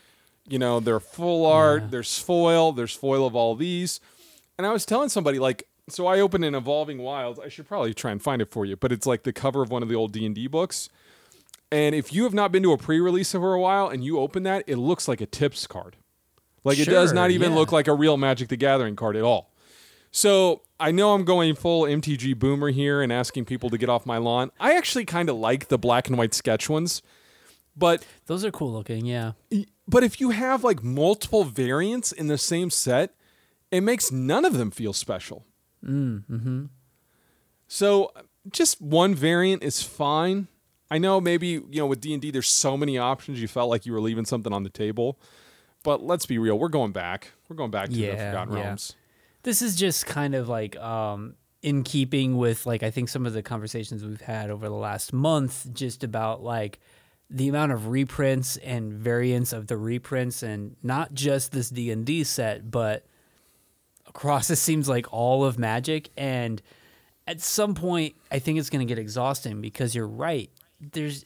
You 0.47 0.59
know, 0.59 0.79
they're 0.79 0.99
full 0.99 1.45
art. 1.45 1.83
Yeah. 1.83 1.87
There's 1.91 2.19
foil. 2.19 2.71
There's 2.71 2.95
foil 2.95 3.27
of 3.27 3.35
all 3.35 3.55
these. 3.55 3.99
And 4.57 4.65
I 4.65 4.71
was 4.71 4.85
telling 4.85 5.09
somebody 5.09 5.39
like, 5.39 5.67
so 5.87 6.07
I 6.07 6.19
opened 6.19 6.45
an 6.45 6.55
Evolving 6.55 6.99
Wilds. 6.99 7.39
I 7.39 7.49
should 7.49 7.67
probably 7.67 7.93
try 7.93 8.11
and 8.11 8.21
find 8.21 8.41
it 8.41 8.51
for 8.51 8.65
you, 8.65 8.75
but 8.75 8.91
it's 8.91 9.05
like 9.05 9.23
the 9.23 9.33
cover 9.33 9.61
of 9.61 9.71
one 9.71 9.83
of 9.83 9.89
the 9.89 9.95
old 9.95 10.11
D 10.11 10.25
and 10.25 10.35
D 10.35 10.47
books. 10.47 10.89
And 11.71 11.93
if 11.93 12.11
you 12.11 12.23
have 12.23 12.33
not 12.33 12.51
been 12.51 12.63
to 12.63 12.71
a 12.71 12.77
pre-release 12.77 13.31
for 13.31 13.53
a 13.53 13.59
while 13.59 13.87
and 13.87 14.03
you 14.03 14.19
open 14.19 14.43
that, 14.43 14.63
it 14.65 14.77
looks 14.77 15.07
like 15.07 15.21
a 15.21 15.25
tips 15.25 15.67
card. 15.67 15.95
Like 16.63 16.79
it 16.79 16.85
does 16.85 17.13
not 17.13 17.31
even 17.31 17.51
yeah. 17.51 17.57
look 17.57 17.71
like 17.71 17.87
a 17.87 17.93
real 17.93 18.17
Magic 18.17 18.49
the 18.49 18.57
Gathering 18.57 18.95
card 18.95 19.15
at 19.15 19.23
all. 19.23 19.48
So 20.11 20.61
I 20.79 20.91
know 20.91 21.13
I'm 21.13 21.23
going 21.23 21.55
full 21.55 21.83
MTG 21.83 22.37
boomer 22.37 22.69
here 22.69 23.01
and 23.01 23.11
asking 23.13 23.45
people 23.45 23.69
to 23.69 23.77
get 23.77 23.89
off 23.89 24.05
my 24.05 24.17
lawn. 24.17 24.51
I 24.59 24.75
actually 24.75 25.05
kind 25.05 25.29
of 25.29 25.35
like 25.35 25.67
the 25.67 25.77
black 25.77 26.07
and 26.07 26.17
white 26.17 26.33
sketch 26.33 26.69
ones, 26.69 27.01
but 27.75 28.05
Those 28.25 28.43
are 28.43 28.51
cool 28.51 28.71
looking. 28.71 29.05
Yeah. 29.05 29.33
but 29.87 30.03
if 30.03 30.19
you 30.19 30.31
have 30.31 30.63
like 30.63 30.83
multiple 30.83 31.43
variants 31.43 32.11
in 32.11 32.27
the 32.27 32.37
same 32.37 32.69
set, 32.69 33.13
it 33.71 33.81
makes 33.81 34.11
none 34.11 34.45
of 34.45 34.53
them 34.53 34.71
feel 34.71 34.93
special. 34.93 35.45
Mm-hmm. 35.85 36.65
So 37.67 38.11
just 38.51 38.81
one 38.81 39.13
variant 39.15 39.63
is 39.63 39.83
fine. 39.83 40.47
I 40.91 40.97
know 40.97 41.21
maybe 41.21 41.47
you 41.47 41.67
know 41.73 41.85
with 41.85 42.01
D 42.01 42.13
and 42.13 42.21
D 42.21 42.31
there's 42.31 42.47
so 42.47 42.75
many 42.75 42.97
options 42.97 43.39
you 43.41 43.47
felt 43.47 43.69
like 43.69 43.85
you 43.85 43.93
were 43.93 44.01
leaving 44.01 44.25
something 44.25 44.51
on 44.51 44.63
the 44.63 44.69
table, 44.71 45.19
but 45.83 46.01
let's 46.03 46.25
be 46.25 46.37
real, 46.39 46.57
we're 46.57 46.67
going 46.67 46.91
back. 46.91 47.31
We're 47.47 47.55
going 47.55 47.71
back 47.71 47.89
to 47.89 47.95
the 47.95 48.01
Yeah, 48.01 48.31
Forgotten 48.31 48.55
yeah. 48.55 48.63
Realms. 48.63 48.95
This 49.43 49.61
is 49.61 49.75
just 49.75 50.05
kind 50.05 50.35
of 50.35 50.49
like 50.49 50.75
um, 50.77 51.35
in 51.61 51.83
keeping 51.83 52.37
with 52.37 52.65
like 52.65 52.83
I 52.83 52.91
think 52.91 53.09
some 53.09 53.25
of 53.25 53.33
the 53.33 53.43
conversations 53.43 54.03
we've 54.03 54.21
had 54.21 54.49
over 54.49 54.67
the 54.67 54.75
last 54.75 55.13
month, 55.13 55.67
just 55.73 56.03
about 56.03 56.43
like 56.43 56.79
the 57.29 57.47
amount 57.47 57.71
of 57.71 57.87
reprints 57.87 58.57
and 58.57 58.91
variants 58.91 59.53
of 59.53 59.67
the 59.67 59.77
reprints, 59.77 60.43
and 60.43 60.75
not 60.83 61.13
just 61.13 61.51
this 61.51 61.69
D 61.69 61.91
and 61.91 62.05
D 62.05 62.23
set, 62.23 62.69
but 62.69 63.05
across 64.07 64.49
it 64.49 64.57
seems 64.57 64.89
like 64.89 65.11
all 65.13 65.45
of 65.45 65.57
Magic. 65.57 66.09
And 66.17 66.61
at 67.27 67.39
some 67.41 67.75
point, 67.75 68.15
I 68.31 68.39
think 68.39 68.59
it's 68.59 68.69
going 68.69 68.85
to 68.85 68.91
get 68.91 68.99
exhausting 68.99 69.61
because 69.61 69.93
you're 69.95 70.07
right. 70.07 70.49
There's 70.81 71.25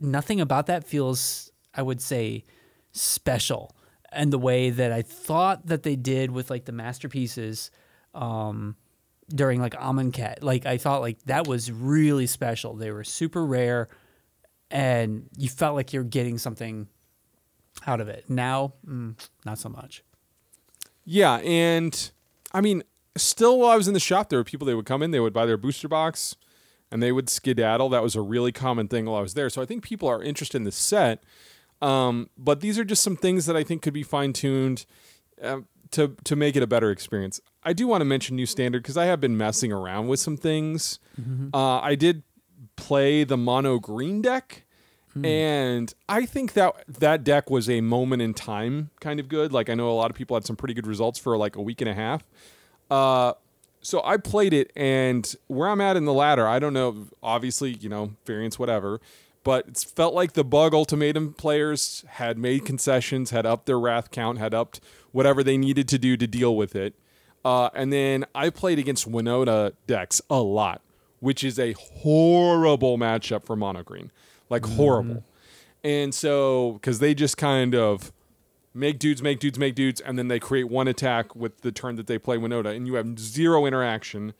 nothing 0.00 0.40
about 0.40 0.66
that 0.66 0.84
feels, 0.84 1.50
I 1.74 1.82
would 1.82 2.00
say, 2.00 2.44
special. 2.92 3.75
And 4.12 4.32
the 4.32 4.38
way 4.38 4.70
that 4.70 4.92
I 4.92 5.02
thought 5.02 5.66
that 5.66 5.82
they 5.82 5.96
did 5.96 6.30
with 6.30 6.50
like 6.50 6.64
the 6.64 6.72
masterpieces 6.72 7.70
um, 8.14 8.76
during 9.28 9.60
like 9.60 9.74
Amonkhet, 9.74 10.42
like 10.42 10.66
I 10.66 10.78
thought 10.78 11.00
like 11.00 11.22
that 11.24 11.46
was 11.46 11.70
really 11.70 12.26
special. 12.26 12.74
They 12.74 12.90
were 12.90 13.04
super 13.04 13.44
rare, 13.44 13.88
and 14.70 15.28
you 15.36 15.48
felt 15.48 15.74
like 15.74 15.92
you're 15.92 16.04
getting 16.04 16.38
something 16.38 16.88
out 17.86 18.00
of 18.00 18.08
it. 18.08 18.24
Now, 18.28 18.74
mm, 18.86 19.14
not 19.44 19.58
so 19.58 19.68
much. 19.68 20.02
Yeah, 21.04 21.36
and 21.36 22.10
I 22.52 22.60
mean, 22.60 22.82
still 23.16 23.58
while 23.58 23.70
I 23.70 23.76
was 23.76 23.88
in 23.88 23.94
the 23.94 24.00
shop, 24.00 24.28
there 24.28 24.38
were 24.38 24.44
people 24.44 24.66
that 24.66 24.76
would 24.76 24.86
come 24.86 25.02
in, 25.02 25.10
they 25.10 25.20
would 25.20 25.32
buy 25.32 25.46
their 25.46 25.56
booster 25.56 25.88
box, 25.88 26.36
and 26.90 27.02
they 27.02 27.12
would 27.12 27.28
skedaddle. 27.28 27.88
That 27.88 28.02
was 28.02 28.16
a 28.16 28.20
really 28.20 28.52
common 28.52 28.88
thing 28.88 29.06
while 29.06 29.16
I 29.16 29.20
was 29.20 29.34
there. 29.34 29.50
So 29.50 29.62
I 29.62 29.66
think 29.66 29.82
people 29.82 30.08
are 30.08 30.22
interested 30.22 30.56
in 30.56 30.64
the 30.64 30.72
set, 30.72 31.22
um, 31.82 32.30
but 32.36 32.60
these 32.60 32.78
are 32.78 32.84
just 32.84 33.02
some 33.02 33.16
things 33.16 33.46
that 33.46 33.56
I 33.56 33.62
think 33.62 33.82
could 33.82 33.94
be 33.94 34.02
fine 34.02 34.32
tuned 34.32 34.86
uh, 35.42 35.60
to 35.92 36.16
to 36.24 36.36
make 36.36 36.56
it 36.56 36.62
a 36.62 36.66
better 36.66 36.90
experience. 36.90 37.40
I 37.62 37.72
do 37.72 37.86
want 37.86 38.00
to 38.00 38.04
mention 38.04 38.36
new 38.36 38.46
standard 38.46 38.82
because 38.82 38.96
I 38.96 39.06
have 39.06 39.20
been 39.20 39.36
messing 39.36 39.72
around 39.72 40.08
with 40.08 40.20
some 40.20 40.36
things. 40.36 40.98
Uh, 41.54 41.80
I 41.80 41.94
did 41.94 42.22
play 42.76 43.24
the 43.24 43.36
mono 43.36 43.78
green 43.78 44.22
deck. 44.22 44.62
And 45.24 45.94
I 46.10 46.26
think 46.26 46.52
that 46.52 46.74
that 47.00 47.24
deck 47.24 47.48
was 47.48 47.70
a 47.70 47.80
moment 47.80 48.20
in 48.20 48.34
time 48.34 48.90
kind 49.00 49.18
of 49.18 49.28
good. 49.28 49.50
Like 49.50 49.70
I 49.70 49.74
know 49.74 49.88
a 49.88 49.96
lot 49.96 50.10
of 50.10 50.16
people 50.16 50.36
had 50.36 50.44
some 50.44 50.56
pretty 50.56 50.74
good 50.74 50.86
results 50.86 51.18
for 51.18 51.38
like 51.38 51.56
a 51.56 51.62
week 51.62 51.80
and 51.80 51.88
a 51.88 51.94
half. 51.94 52.22
Uh, 52.90 53.32
so 53.80 54.02
I 54.04 54.18
played 54.18 54.52
it, 54.52 54.72
and 54.76 55.34
where 55.46 55.68
I'm 55.68 55.80
at 55.80 55.96
in 55.96 56.04
the 56.04 56.12
ladder, 56.12 56.46
I 56.46 56.58
don't 56.58 56.74
know. 56.74 57.06
Obviously, 57.22 57.72
you 57.72 57.88
know, 57.88 58.14
variance, 58.26 58.58
whatever. 58.58 59.00
But 59.46 59.68
it 59.68 59.84
felt 59.94 60.12
like 60.12 60.32
the 60.32 60.42
bug 60.42 60.74
ultimatum 60.74 61.32
players 61.32 62.04
had 62.08 62.36
made 62.36 62.64
concessions, 62.64 63.30
had 63.30 63.46
upped 63.46 63.66
their 63.66 63.78
wrath 63.78 64.10
count, 64.10 64.38
had 64.38 64.52
upped 64.52 64.80
whatever 65.12 65.44
they 65.44 65.56
needed 65.56 65.86
to 65.90 65.98
do 66.00 66.16
to 66.16 66.26
deal 66.26 66.56
with 66.56 66.74
it. 66.74 66.94
Uh, 67.44 67.70
and 67.72 67.92
then 67.92 68.24
I 68.34 68.50
played 68.50 68.80
against 68.80 69.08
Winota 69.08 69.74
decks 69.86 70.20
a 70.28 70.40
lot, 70.40 70.82
which 71.20 71.44
is 71.44 71.60
a 71.60 71.74
horrible 71.74 72.98
matchup 72.98 73.46
for 73.46 73.54
mono 73.54 73.84
green, 73.84 74.10
like 74.50 74.66
horrible. 74.66 75.22
And 75.84 76.12
so, 76.12 76.72
because 76.72 76.98
they 76.98 77.14
just 77.14 77.36
kind 77.36 77.72
of 77.72 78.10
make 78.74 78.98
dudes, 78.98 79.22
make 79.22 79.38
dudes, 79.38 79.60
make 79.60 79.76
dudes, 79.76 80.00
and 80.00 80.18
then 80.18 80.26
they 80.26 80.40
create 80.40 80.68
one 80.68 80.88
attack 80.88 81.36
with 81.36 81.60
the 81.60 81.70
turn 81.70 81.94
that 81.94 82.08
they 82.08 82.18
play 82.18 82.36
Winota, 82.36 82.74
and 82.74 82.88
you 82.88 82.94
have 82.94 83.16
zero 83.16 83.64
interaction 83.64 84.34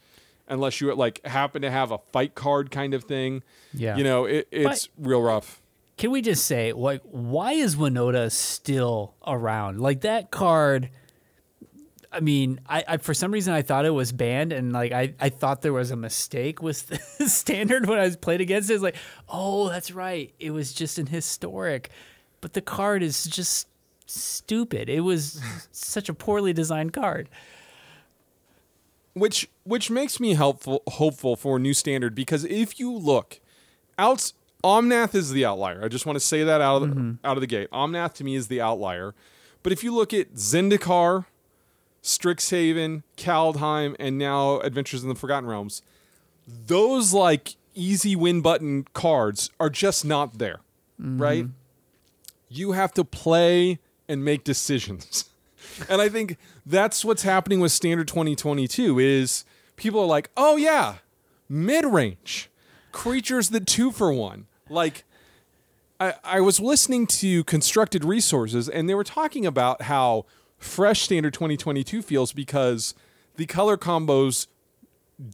unless 0.49 0.81
you 0.81 0.95
like 0.95 1.25
happen 1.27 1.63
to 1.63 1.71
have 1.71 1.91
a 1.91 1.99
fight 1.99 2.35
card 2.35 2.71
kind 2.71 2.95
of 2.95 3.05
thing. 3.05 3.43
Yeah. 3.73 3.97
You 3.97 4.05
know, 4.05 4.25
it, 4.25 4.49
it's 4.51 4.89
real 4.99 5.23
rough. 5.23 5.61
Can 5.97 6.11
we 6.11 6.21
just 6.21 6.45
say, 6.45 6.73
like, 6.73 7.01
why 7.05 7.53
is 7.53 7.75
Winota 7.75 8.31
still 8.31 9.15
around? 9.27 9.81
Like 9.81 10.03
that 10.03 10.31
card. 10.31 10.91
I 12.13 12.21
mean, 12.21 12.61
I, 12.67 12.85
I 12.87 12.97
for 12.99 13.15
some 13.15 13.33
reason 13.33 13.53
I 13.53 13.63
thought 13.63 13.85
it 13.85 13.91
was 13.91 14.13
banned, 14.13 14.53
and 14.53 14.73
like 14.73 14.93
I, 14.93 15.15
I 15.21 15.29
thought 15.31 15.63
there 15.63 15.73
was 15.73 15.91
a 15.91 15.97
mistake 15.97 16.63
with 16.63 16.87
the 17.19 17.29
standard 17.29 17.87
when 17.87 17.99
I 17.99 18.03
was 18.03 18.17
played 18.17 18.41
against 18.41 18.71
it. 18.71 18.75
It's 18.75 18.83
like, 18.83 18.97
oh, 19.29 19.69
that's 19.69 19.91
right, 19.91 20.33
it 20.39 20.51
was 20.51 20.73
just 20.73 20.99
an 20.99 21.07
historic, 21.07 21.91
but 22.41 22.53
the 22.53 22.63
card 22.63 23.03
is 23.03 23.25
just 23.25 23.69
stupid. 24.07 24.89
It 24.89 25.01
was 25.01 25.43
such 25.73 26.09
a 26.09 26.15
poorly 26.15 26.53
designed 26.53 26.93
card. 26.93 27.29
Which 29.17 29.49
which 29.65 29.91
makes 29.91 30.21
me 30.21 30.35
helpful 30.35 30.83
hopeful 30.87 31.37
for 31.37 31.57
a 31.57 31.59
new 31.59 31.73
standard 31.73 32.15
because 32.15 32.45
if 32.45 32.79
you 32.79 32.93
look 32.93 33.41
outs 33.99 34.35
Omnath 34.65 35.15
is 35.15 35.31
the 35.31 35.45
outlier. 35.45 35.85
I 35.85 35.89
just 35.89 36.07
want 36.07 36.17
to 36.17 36.25
say 36.25 36.43
that 36.43 36.61
out 36.61 36.83
of 36.83 36.89
the, 36.89 36.97
mm-hmm. 36.97 37.25
out 37.25 37.37
of 37.37 37.41
the 37.41 37.47
gate. 37.47 37.71
Omnath 37.71 38.15
to 38.15 38.25
me 38.25 38.35
is 38.35 38.49
the 38.49 38.61
outlier. 38.61 39.15
But 39.63 39.73
if 39.73 39.85
you 39.85 39.95
look 39.95 40.13
at 40.13 40.35
Zendikar, 40.35 41.27
Strixhaven, 42.03 43.05
Kaldheim, 43.17 43.95
and 44.01 44.19
now 44.19 44.59
Adventures 44.61 45.05
in 45.05 45.09
the 45.09 45.15
Forgotten 45.15 45.49
Realms, 45.49 45.83
those 46.49 47.13
like 47.13 47.55
easy 47.75 48.17
win 48.17 48.41
button 48.41 48.87
cards 48.93 49.51
are 49.61 49.71
just 49.71 50.05
not 50.05 50.39
there, 50.39 50.61
right? 50.99 51.45
Mm-hmm. 51.45 51.53
You 52.49 52.73
have 52.73 52.93
to 52.95 53.05
play 53.05 53.79
and 54.09 54.25
make 54.25 54.43
decisions. 54.43 55.31
and 55.89 56.01
I 56.01 56.09
think 56.09 56.37
that's 56.65 57.05
what's 57.05 57.23
happening 57.23 57.61
with 57.61 57.73
Standard 57.73 58.09
2022 58.09 58.99
is 58.99 59.45
people 59.77 60.01
are 60.01 60.07
like, 60.07 60.31
"Oh 60.37 60.57
yeah, 60.57 60.97
mid-range 61.49 62.51
creatures 62.93 63.51
that 63.51 63.67
two 63.67 63.91
for 63.93 64.13
one." 64.13 64.47
Like 64.69 65.05
I, 66.01 66.15
I 66.25 66.41
was 66.41 66.61
listening 66.61 67.07
to 67.09 67.45
Constructed 67.45 68.05
Resources, 68.05 68.69
and 68.69 68.89
they 68.89 68.95
were 68.95 69.05
talking 69.05 69.47
about 69.47 69.83
how 69.83 70.27
fresh 70.59 71.03
Standard 71.03 71.35
2022 71.35 72.03
feels 72.03 72.33
because 72.33 72.95
the 73.37 73.47
color 73.47 73.77
combos 73.77 74.47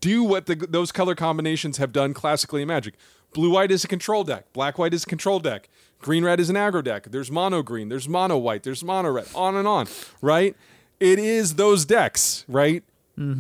do 0.01 0.23
what 0.23 0.47
the, 0.47 0.55
those 0.55 0.93
color 0.93 1.15
combinations 1.15 1.79
have 1.79 1.93
done 1.93 2.15
classically 2.15 2.63
in 2.63 2.69
Magic. 2.69 2.95
Blue 3.33 3.51
white 3.51 3.71
is 3.71 3.85
a 3.85 3.89
control 3.89 4.25
deck. 4.25 4.53
Black 4.53 4.79
white 4.79 4.93
is 4.93 5.05
a 5.05 5.07
control 5.07 5.41
deck. 5.41 5.69
Green 6.01 6.25
red 6.25 6.41
is 6.41 6.51
an 6.51 6.57
aggro 6.57 6.85
deck. 6.85 7.05
There's 7.11 7.31
mono 7.31 7.63
green. 7.63 7.89
There's 7.89 8.09
mono 8.09 8.37
white. 8.37 8.63
There's 8.63 8.85
mono 8.85 9.11
red. 9.11 9.27
On 9.35 9.57
and 9.57 9.67
on. 9.67 9.87
Right? 10.21 10.55
It 11.01 11.19
is 11.19 11.55
those 11.55 11.85
decks, 11.85 12.45
right? 12.47 12.85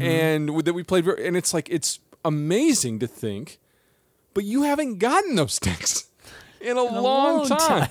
And 0.02 0.64
that 0.64 0.74
we 0.74 0.82
played, 0.82 1.06
and 1.06 1.36
it's 1.36 1.52
like 1.52 1.68
it's 1.70 1.98
amazing 2.24 2.98
to 3.00 3.06
think, 3.06 3.58
but 4.34 4.44
you 4.44 4.62
haven't 4.62 4.98
gotten 4.98 5.34
those 5.34 5.58
decks 5.60 6.08
in 6.60 6.76
a, 6.76 6.82
long, 6.82 7.48
long 7.48 7.48
time, 7.48 7.88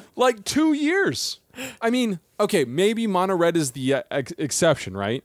like 0.16 0.44
two 0.44 0.72
years. 0.72 1.40
I 1.80 1.90
mean, 1.90 2.20
okay, 2.38 2.64
maybe 2.64 3.06
mono 3.06 3.34
red 3.34 3.56
is 3.56 3.72
the 3.72 3.94
uh, 3.94 4.02
ex- 4.10 4.34
exception, 4.38 4.96
right? 4.96 5.24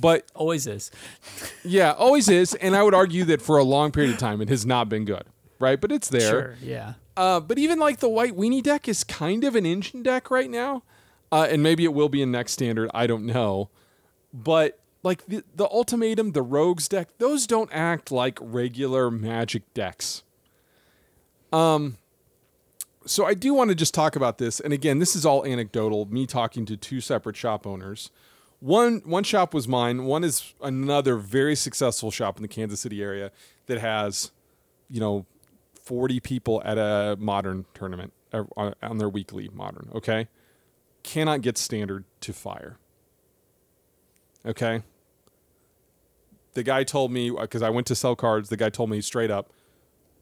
But 0.00 0.30
Always 0.34 0.66
is. 0.66 0.90
yeah, 1.64 1.92
always 1.92 2.28
is, 2.28 2.54
and 2.54 2.76
I 2.76 2.82
would 2.82 2.94
argue 2.94 3.24
that 3.24 3.42
for 3.42 3.58
a 3.58 3.64
long 3.64 3.90
period 3.90 4.12
of 4.12 4.18
time 4.18 4.40
it 4.40 4.48
has 4.48 4.64
not 4.64 4.88
been 4.88 5.04
good, 5.04 5.24
right? 5.58 5.80
But 5.80 5.90
it's 5.90 6.08
there. 6.08 6.30
Sure. 6.30 6.56
Yeah. 6.62 6.94
Uh, 7.16 7.40
but 7.40 7.58
even 7.58 7.80
like 7.80 7.98
the 7.98 8.08
white 8.08 8.36
weenie 8.36 8.62
deck 8.62 8.86
is 8.88 9.02
kind 9.02 9.42
of 9.42 9.56
an 9.56 9.66
engine 9.66 10.04
deck 10.04 10.30
right 10.30 10.48
now, 10.48 10.84
uh, 11.32 11.48
and 11.50 11.62
maybe 11.64 11.82
it 11.84 11.92
will 11.92 12.08
be 12.08 12.22
in 12.22 12.30
next 12.30 12.52
standard. 12.52 12.90
I 12.94 13.08
don't 13.08 13.26
know, 13.26 13.70
but 14.32 14.78
like 15.02 15.26
the 15.26 15.42
the 15.56 15.68
ultimatum, 15.68 16.30
the 16.32 16.42
rogues 16.42 16.86
deck, 16.86 17.08
those 17.18 17.46
don't 17.48 17.70
act 17.72 18.12
like 18.12 18.38
regular 18.40 19.10
Magic 19.10 19.62
decks. 19.74 20.22
Um. 21.52 21.98
So 23.04 23.24
I 23.24 23.32
do 23.34 23.54
want 23.54 23.70
to 23.70 23.74
just 23.74 23.94
talk 23.94 24.16
about 24.16 24.36
this, 24.38 24.60
and 24.60 24.72
again, 24.72 24.98
this 24.98 25.16
is 25.16 25.24
all 25.24 25.44
anecdotal. 25.46 26.04
Me 26.06 26.26
talking 26.26 26.66
to 26.66 26.76
two 26.76 27.00
separate 27.00 27.36
shop 27.36 27.66
owners. 27.66 28.10
One 28.60 29.02
one 29.04 29.22
shop 29.24 29.54
was 29.54 29.68
mine. 29.68 30.04
One 30.04 30.24
is 30.24 30.54
another 30.60 31.16
very 31.16 31.54
successful 31.54 32.10
shop 32.10 32.36
in 32.36 32.42
the 32.42 32.48
Kansas 32.48 32.80
City 32.80 33.02
area 33.02 33.30
that 33.66 33.78
has, 33.78 34.32
you 34.90 34.98
know, 35.00 35.26
40 35.82 36.20
people 36.20 36.60
at 36.64 36.76
a 36.76 37.16
modern 37.20 37.66
tournament 37.74 38.12
uh, 38.32 38.44
on 38.56 38.74
on 38.82 38.98
their 38.98 39.08
weekly 39.08 39.48
modern, 39.52 39.90
okay? 39.94 40.28
Cannot 41.04 41.40
get 41.42 41.56
standard 41.56 42.04
to 42.20 42.32
fire. 42.32 42.78
Okay? 44.44 44.82
The 46.54 46.62
guy 46.64 46.82
told 46.82 47.12
me 47.12 47.30
because 47.30 47.62
I 47.62 47.70
went 47.70 47.86
to 47.88 47.94
sell 47.94 48.16
cards, 48.16 48.48
the 48.48 48.56
guy 48.56 48.70
told 48.70 48.90
me 48.90 49.00
straight 49.00 49.30
up 49.30 49.52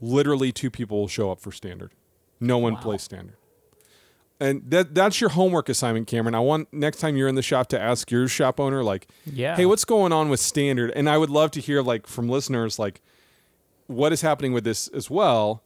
literally 0.00 0.52
two 0.52 0.70
people 0.70 0.98
will 1.00 1.08
show 1.08 1.30
up 1.30 1.40
for 1.40 1.50
standard. 1.52 1.92
No 2.38 2.58
one 2.58 2.74
Wow. 2.74 2.80
plays 2.80 3.02
standard. 3.02 3.36
And 4.38 4.62
that 4.70 4.94
that's 4.94 5.20
your 5.20 5.30
homework 5.30 5.68
assignment, 5.68 6.06
Cameron. 6.08 6.34
I 6.34 6.40
want 6.40 6.70
next 6.72 6.98
time 6.98 7.16
you're 7.16 7.28
in 7.28 7.36
the 7.36 7.42
shop 7.42 7.68
to 7.68 7.80
ask 7.80 8.10
your 8.10 8.28
shop 8.28 8.60
owner 8.60 8.84
like, 8.84 9.08
Yeah. 9.24 9.56
"Hey, 9.56 9.64
what's 9.64 9.84
going 9.86 10.12
on 10.12 10.28
with 10.28 10.40
standard?" 10.40 10.90
And 10.94 11.08
I 11.08 11.16
would 11.16 11.30
love 11.30 11.50
to 11.52 11.60
hear 11.60 11.80
like 11.82 12.06
from 12.06 12.28
listeners 12.28 12.78
like 12.78 13.00
what 13.86 14.12
is 14.12 14.20
happening 14.20 14.52
with 14.52 14.64
this 14.64 14.88
as 14.88 15.08
well. 15.08 15.62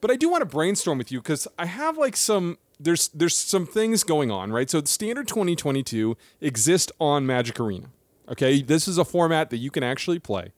But 0.00 0.10
I 0.10 0.16
do 0.16 0.28
want 0.28 0.42
to 0.42 0.46
brainstorm 0.46 0.98
with 0.98 1.10
you 1.10 1.20
because 1.20 1.48
I 1.58 1.66
have 1.66 1.98
like 1.98 2.16
some 2.16 2.58
there's 2.78 3.08
there's 3.08 3.36
some 3.36 3.66
things 3.66 4.04
going 4.04 4.30
on, 4.30 4.52
right? 4.52 4.70
So 4.70 4.82
standard 4.84 5.26
2022 5.28 6.16
exists 6.40 6.92
on 7.00 7.26
Magic 7.26 7.58
Arena. 7.58 7.86
Okay, 8.28 8.62
this 8.62 8.86
is 8.86 8.98
a 8.98 9.04
format 9.04 9.50
that 9.50 9.58
you 9.58 9.70
can 9.70 9.82
actually 9.82 10.18
play, 10.20 10.52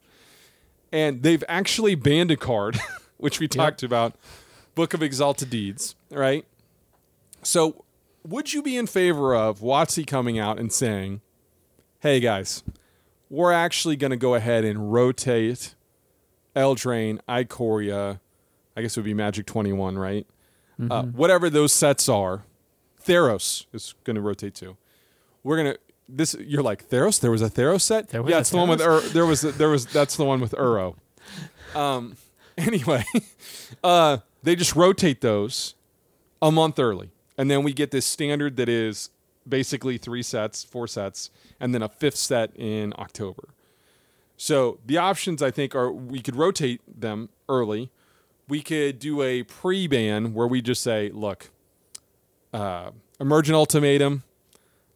and 0.92 1.23
they've 1.23 1.42
actually 1.49 1.94
banned 1.94 2.30
a 2.30 2.37
card, 2.37 2.78
which 3.16 3.40
we 3.40 3.49
talked 3.49 3.83
about, 3.83 4.16
Book 4.75 4.92
of 4.94 5.02
Exalted 5.02 5.50
Deeds, 5.50 5.94
right? 6.11 6.44
So, 7.45 7.85
would 8.27 8.53
you 8.53 8.63
be 8.63 8.77
in 8.77 8.87
favor 8.87 9.35
of 9.35 9.61
WotC 9.61 10.07
coming 10.07 10.39
out 10.39 10.59
and 10.59 10.73
saying, 10.73 11.21
"Hey 12.01 12.21
guys, 12.21 12.63
we're 13.29 13.53
actually 13.53 13.97
going 13.97 14.11
to 14.13 14.17
go 14.17 14.35
ahead 14.35 14.65
and 14.65 14.93
rotate 14.93 15.75
Eldraine, 16.57 17.21
Ikoria, 17.29 18.21
I 18.77 18.83
guess 18.83 18.97
it 18.97 19.01
would 19.01 19.05
be 19.05 19.15
Magic 19.15 19.47
21, 19.47 19.99
right? 19.99 20.27
Uh, 20.91 21.05
whatever 21.05 21.49
those 21.49 21.73
sets 21.73 22.09
are, 22.09 22.45
Theros 23.05 23.67
is 23.73 23.95
going 24.03 24.17
to 24.17 24.21
rotate 24.21 24.55
too. 24.55 24.77
We're 25.45 25.57
going 25.57 25.73
to 25.75 25.79
this. 26.09 26.35
You're 26.35 26.65
like 26.65 26.89
Theros. 26.89 27.21
There 27.21 27.31
was 27.31 27.43
a 27.43 27.51
Theros 27.51 27.83
set. 27.83 28.09
There 28.09 28.29
yeah, 28.29 28.39
a 28.39 28.41
it's 28.41 28.51
the 28.51 28.57
one 28.57 28.69
with 28.69 28.81
Ur, 28.81 29.01
there 29.01 29.25
was 29.25 29.43
there 29.43 29.69
was 29.69 29.87
that's 29.87 30.17
the 30.17 30.25
one 30.25 30.41
with 30.41 30.53
Uro. 30.53 30.97
Um. 31.75 32.17
Anyway, 32.57 33.03
uh, 33.85 34.19
they 34.45 34.55
just 34.55 34.77
rotate 34.77 35.21
those 35.21 35.75
a 36.41 36.53
month 36.53 36.79
early, 36.79 37.11
and 37.37 37.50
then 37.50 37.62
we 37.62 37.73
get 37.73 37.91
this 37.91 38.07
standard 38.07 38.57
that 38.57 38.69
is 38.69 39.11
basically 39.49 39.99
three 39.99 40.23
sets, 40.23 40.64
four 40.64 40.87
sets, 40.87 41.31
and 41.61 41.75
then 41.75 41.83
a 41.83 41.88
fifth 41.88 42.17
set 42.17 42.50
in 42.57 42.95
October. 42.99 43.49
So 44.37 44.79
the 44.85 44.99
options 44.99 45.43
I 45.43 45.50
think 45.50 45.75
are 45.75 45.93
we 45.93 46.21
could 46.21 46.37
rotate 46.37 46.81
them 47.00 47.29
early. 47.49 47.91
We 48.49 48.62
could 48.62 48.99
do 48.99 49.23
a 49.23 49.43
pre-ban 49.43 50.35
where 50.35 50.47
we 50.47 50.61
just 50.61 50.83
say, 50.83 51.11
look, 51.11 51.50
uh, 52.53 52.91
emergent 53.21 53.55
ultimatum, 53.55 54.23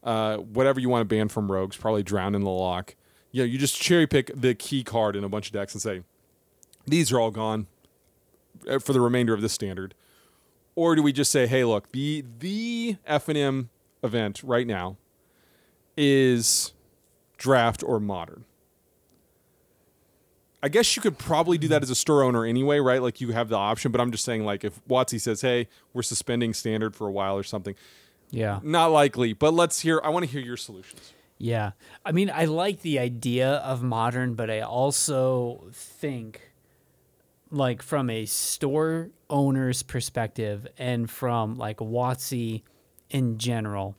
uh, 0.03 0.37
whatever 0.39 0.81
you 0.81 0.89
want 0.89 1.09
to 1.09 1.15
ban 1.15 1.29
from 1.29 1.51
rogues, 1.51 1.77
probably 1.77 2.03
Drown 2.03 2.35
in 2.35 2.43
the 2.43 2.51
Loch. 2.51 2.95
You 3.31 3.43
know, 3.43 3.47
you 3.47 3.59
just 3.59 3.81
cherry 3.81 4.07
pick 4.07 4.31
the 4.35 4.55
key 4.55 4.83
card 4.83 5.17
in 5.17 5.25
a 5.25 5.29
bunch 5.29 5.47
of 5.49 5.53
decks 5.53 5.75
and 5.75 5.83
say, 5.83 6.03
these 6.87 7.13
are 7.13 7.21
all 7.21 7.31
gone 7.31 7.67
uh, 8.69 8.79
for 8.79 8.93
the 8.93 9.01
remainder 9.01 9.35
of 9.35 9.41
the 9.41 9.49
standard. 9.49 9.95
Or 10.79 10.95
do 10.95 11.03
we 11.03 11.13
just 11.13 11.33
say, 11.33 11.49
hey, 11.49 11.65
look, 11.65 11.91
the 11.91 12.25
the 12.39 12.99
F 13.05 13.29
and 13.29 13.37
M 13.37 13.69
event 14.05 14.41
right 14.45 14.65
now 14.65 14.97
is 15.97 16.73
draft 17.37 17.83
or 17.83 17.99
modern. 17.99 18.45
I 20.63 20.69
guess 20.69 20.95
you 20.95 21.03
could 21.03 21.19
probably 21.19 21.59
do 21.59 21.67
that 21.67 21.83
as 21.83 21.91
a 21.91 21.97
store 21.97 22.23
owner 22.23 22.45
anyway, 22.45 22.79
right? 22.79 23.03
Like 23.03 23.21
you 23.21 23.33
have 23.33 23.49
the 23.49 23.57
option, 23.57 23.91
but 23.91 24.01
I'm 24.01 24.13
just 24.13 24.25
saying, 24.25 24.45
like 24.45 24.63
if 24.63 24.81
WotC 24.89 25.21
says, 25.21 25.41
"Hey, 25.41 25.67
we're 25.93 26.03
suspending 26.03 26.55
standard 26.55 26.95
for 26.95 27.09
a 27.09 27.13
while" 27.13 27.37
or 27.37 27.43
something, 27.43 27.75
Yeah. 28.31 28.61
not 28.63 28.93
likely. 28.93 29.33
But 29.33 29.55
let's 29.55 29.81
hear. 29.81 30.01
I 30.05 30.11
want 30.11 30.27
to 30.27 30.31
hear 30.31 30.41
your 30.41 30.57
solutions. 30.57 31.13
Yeah. 31.39 31.73
I 32.05 32.13
mean, 32.13 32.31
I 32.33 32.45
like 32.45 32.83
the 32.83 33.01
idea 33.01 33.55
of 33.57 33.83
modern, 33.83 34.35
but 34.35 34.49
I 34.49 34.61
also 34.61 35.65
think, 35.73 36.48
like, 37.51 37.83
from 37.83 38.11
a 38.11 38.27
store 38.27 39.11
owner's 39.31 39.83
perspective 39.83 40.67
and 40.79 41.11
from 41.11 41.57
like 41.57 41.79
WotC 41.79 42.63
in 43.11 43.39
general, 43.39 43.97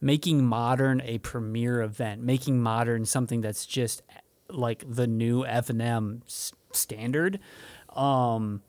making 0.00 0.44
modern 0.44 1.00
a 1.02 1.18
premier 1.18 1.82
event, 1.82 2.22
making 2.22 2.60
modern 2.60 3.04
something 3.04 3.40
that's 3.40 3.66
just 3.66 4.02
like 4.48 4.84
the 4.88 5.06
new 5.06 5.44
F&M 5.44 6.22
standard, 6.72 7.38
um, 7.94 8.62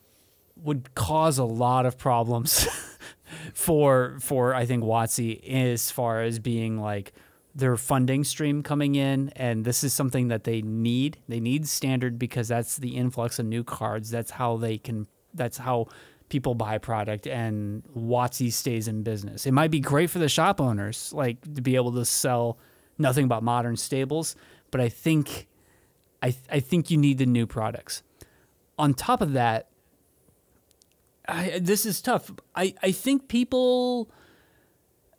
would 0.55 0.93
cause 0.95 1.37
a 1.37 1.45
lot 1.45 1.85
of 1.85 1.97
problems 1.97 2.67
for 3.53 4.17
for 4.19 4.53
I 4.53 4.65
think 4.65 4.83
Watsy 4.83 5.41
as 5.47 5.91
far 5.91 6.21
as 6.21 6.39
being 6.39 6.79
like 6.79 7.13
their 7.55 7.75
funding 7.77 8.23
stream 8.23 8.63
coming 8.63 8.95
in 8.95 9.29
and 9.35 9.65
this 9.65 9.83
is 9.83 9.93
something 9.93 10.27
that 10.29 10.43
they 10.43 10.61
need. 10.61 11.17
They 11.27 11.39
need 11.39 11.67
standard 11.67 12.19
because 12.19 12.47
that's 12.47 12.77
the 12.77 12.95
influx 12.95 13.39
of 13.39 13.45
new 13.45 13.63
cards. 13.63 14.09
That's 14.09 14.31
how 14.31 14.57
they 14.57 14.77
can 14.77 15.07
that's 15.33 15.57
how 15.57 15.87
people 16.29 16.55
buy 16.55 16.77
product 16.77 17.27
and 17.27 17.83
WotC 17.95 18.51
stays 18.51 18.87
in 18.87 19.03
business. 19.03 19.45
It 19.45 19.51
might 19.51 19.71
be 19.71 19.79
great 19.79 20.09
for 20.09 20.19
the 20.19 20.29
shop 20.29 20.61
owners 20.61 21.11
like 21.13 21.41
to 21.55 21.61
be 21.61 21.75
able 21.75 21.91
to 21.93 22.05
sell 22.05 22.57
nothing 22.97 23.27
but 23.27 23.41
modern 23.41 23.77
stables, 23.77 24.35
but 24.71 24.79
I 24.79 24.89
think 24.89 25.47
I 26.21 26.35
I 26.51 26.59
think 26.59 26.91
you 26.91 26.97
need 26.97 27.17
the 27.17 27.25
new 27.25 27.47
products. 27.47 28.03
On 28.77 28.93
top 28.93 29.21
of 29.21 29.33
that, 29.33 29.69
I, 31.29 31.59
this 31.59 31.85
is 31.85 32.01
tough. 32.01 32.31
I, 32.55 32.73
I 32.81 32.91
think 32.91 33.27
people, 33.27 34.09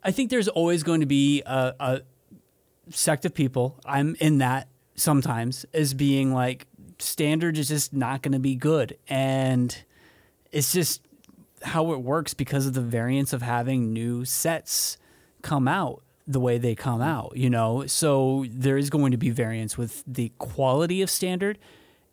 I 0.03 0.11
think 0.11 0.29
there's 0.29 0.47
always 0.47 0.83
going 0.83 0.99
to 0.99 1.05
be 1.05 1.41
a, 1.45 1.73
a 1.79 2.01
sect 2.91 3.25
of 3.25 3.33
people. 3.33 3.79
I'm 3.85 4.15
in 4.19 4.39
that 4.39 4.67
sometimes 4.95 5.65
as 5.73 5.93
being 5.93 6.33
like 6.33 6.67
standard 6.99 7.57
is 7.57 7.67
just 7.67 7.93
not 7.93 8.21
going 8.21 8.33
to 8.33 8.39
be 8.39 8.55
good, 8.55 8.97
and 9.07 9.75
it's 10.51 10.71
just 10.71 11.01
how 11.63 11.91
it 11.93 12.01
works 12.01 12.33
because 12.33 12.65
of 12.65 12.73
the 12.73 12.81
variance 12.81 13.33
of 13.33 13.41
having 13.41 13.93
new 13.93 14.25
sets 14.25 14.97
come 15.41 15.67
out 15.67 16.01
the 16.27 16.39
way 16.39 16.57
they 16.57 16.75
come 16.75 16.99
mm. 16.99 17.05
out. 17.05 17.33
You 17.35 17.49
know, 17.49 17.85
so 17.87 18.45
there 18.49 18.77
is 18.77 18.89
going 18.89 19.11
to 19.11 19.17
be 19.17 19.29
variance 19.29 19.77
with 19.77 20.03
the 20.05 20.31
quality 20.37 21.01
of 21.01 21.09
standard, 21.09 21.57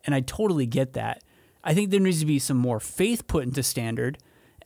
and 0.05 0.13
I 0.15 0.21
totally 0.21 0.65
get 0.65 0.93
that. 0.93 1.23
I 1.63 1.73
think 1.73 1.89
there 1.89 1.99
needs 1.99 2.21
to 2.21 2.25
be 2.25 2.39
some 2.39 2.57
more 2.57 2.79
faith 2.79 3.27
put 3.27 3.43
into 3.43 3.63
standard, 3.63 4.17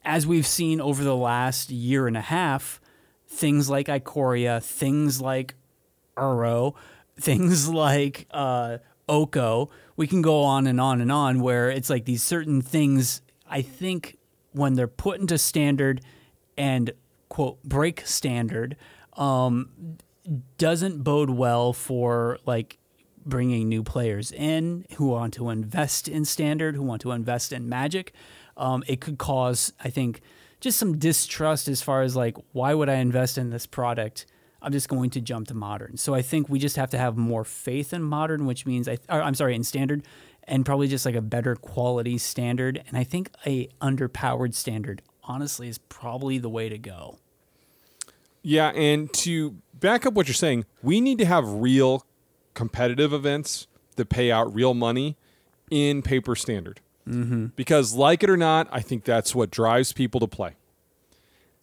as 0.05 0.27
we've 0.27 0.47
seen 0.47 0.79
over 0.79 1.03
the 1.03 1.15
last 1.15 1.69
year 1.69 2.07
and 2.07 2.17
a 2.17 2.21
half. 2.21 2.79
Things 3.27 3.67
like 3.67 3.87
Ikoria, 3.87 4.61
things 4.61 5.19
like 5.19 5.55
Uro, 6.17 6.75
things 7.19 7.69
like 7.85 8.27
uh, 8.31 8.77
Oko. 9.07 9.69
We 9.95 10.07
can 10.07 10.21
go 10.21 10.43
on 10.43 10.67
and 10.67 10.79
on 10.79 11.01
and 11.01 11.11
on 11.11 11.41
where 11.41 11.69
it's 11.69 11.89
like 11.89 12.05
these 12.05 12.23
certain 12.23 12.61
things. 12.61 13.21
I 13.47 13.61
think 13.61 14.17
when 14.51 14.73
they're 14.73 14.87
put 14.87 15.19
into 15.19 15.37
standard 15.37 16.01
and 16.57 16.91
quote 17.29 17.61
break 17.63 18.05
standard, 18.05 18.75
um, 19.17 19.97
doesn't 20.57 21.03
bode 21.03 21.29
well 21.29 21.73
for 21.73 22.39
like 22.45 22.77
bringing 23.25 23.69
new 23.69 23.83
players 23.83 24.31
in 24.31 24.85
who 24.95 25.07
want 25.07 25.33
to 25.35 25.49
invest 25.49 26.07
in 26.07 26.25
standard, 26.25 26.75
who 26.75 26.83
want 26.83 27.01
to 27.01 27.11
invest 27.11 27.53
in 27.53 27.69
magic. 27.69 28.13
Um, 28.57 28.83
it 28.87 29.01
could 29.01 29.17
cause, 29.17 29.73
I 29.83 29.89
think, 29.89 30.21
just 30.59 30.77
some 30.77 30.97
distrust 30.97 31.67
as 31.67 31.81
far 31.81 32.01
as 32.03 32.15
like, 32.15 32.37
why 32.51 32.73
would 32.73 32.89
I 32.89 32.95
invest 32.95 33.37
in 33.37 33.49
this 33.49 33.65
product? 33.65 34.25
I'm 34.63 34.71
just 34.71 34.87
going 34.87 35.09
to 35.11 35.21
jump 35.21 35.47
to 35.49 35.53
modern. 35.53 35.97
So 35.97 36.13
I 36.13 36.21
think 36.21 36.49
we 36.49 36.57
just 36.57 36.75
have 36.77 36.89
to 36.91 36.97
have 36.97 37.17
more 37.17 37.43
faith 37.43 37.93
in 37.93 38.01
modern, 38.01 38.45
which 38.45 38.65
means 38.65 38.87
I, 38.87 38.97
I'm 39.09 39.35
sorry, 39.35 39.55
in 39.55 39.63
standard, 39.63 40.03
and 40.45 40.65
probably 40.65 40.87
just 40.87 41.05
like 41.05 41.15
a 41.15 41.21
better 41.21 41.55
quality 41.55 42.17
standard. 42.17 42.83
And 42.87 42.97
I 42.97 43.03
think 43.03 43.29
a 43.45 43.67
underpowered 43.81 44.53
standard, 44.53 45.01
honestly, 45.23 45.67
is 45.67 45.77
probably 45.77 46.37
the 46.37 46.49
way 46.49 46.69
to 46.69 46.77
go. 46.77 47.17
Yeah, 48.41 48.69
and 48.69 49.11
to 49.13 49.57
back 49.79 50.05
up 50.05 50.13
what 50.13 50.27
you're 50.27 50.33
saying, 50.33 50.65
we 50.81 50.99
need 51.01 51.17
to 51.19 51.25
have 51.25 51.47
real 51.47 52.05
competitive 52.53 53.13
events 53.13 53.67
that 53.95 54.09
pay 54.09 54.31
out 54.31 54.53
real 54.53 54.73
money 54.73 55.17
in 55.69 56.01
paper 56.01 56.35
standard. 56.35 56.79
Mm-hmm. 57.07 57.47
Because, 57.55 57.93
like 57.93 58.23
it 58.23 58.29
or 58.29 58.37
not, 58.37 58.67
I 58.71 58.79
think 58.79 59.03
that's 59.03 59.35
what 59.35 59.51
drives 59.51 59.91
people 59.91 60.19
to 60.21 60.27
play. 60.27 60.55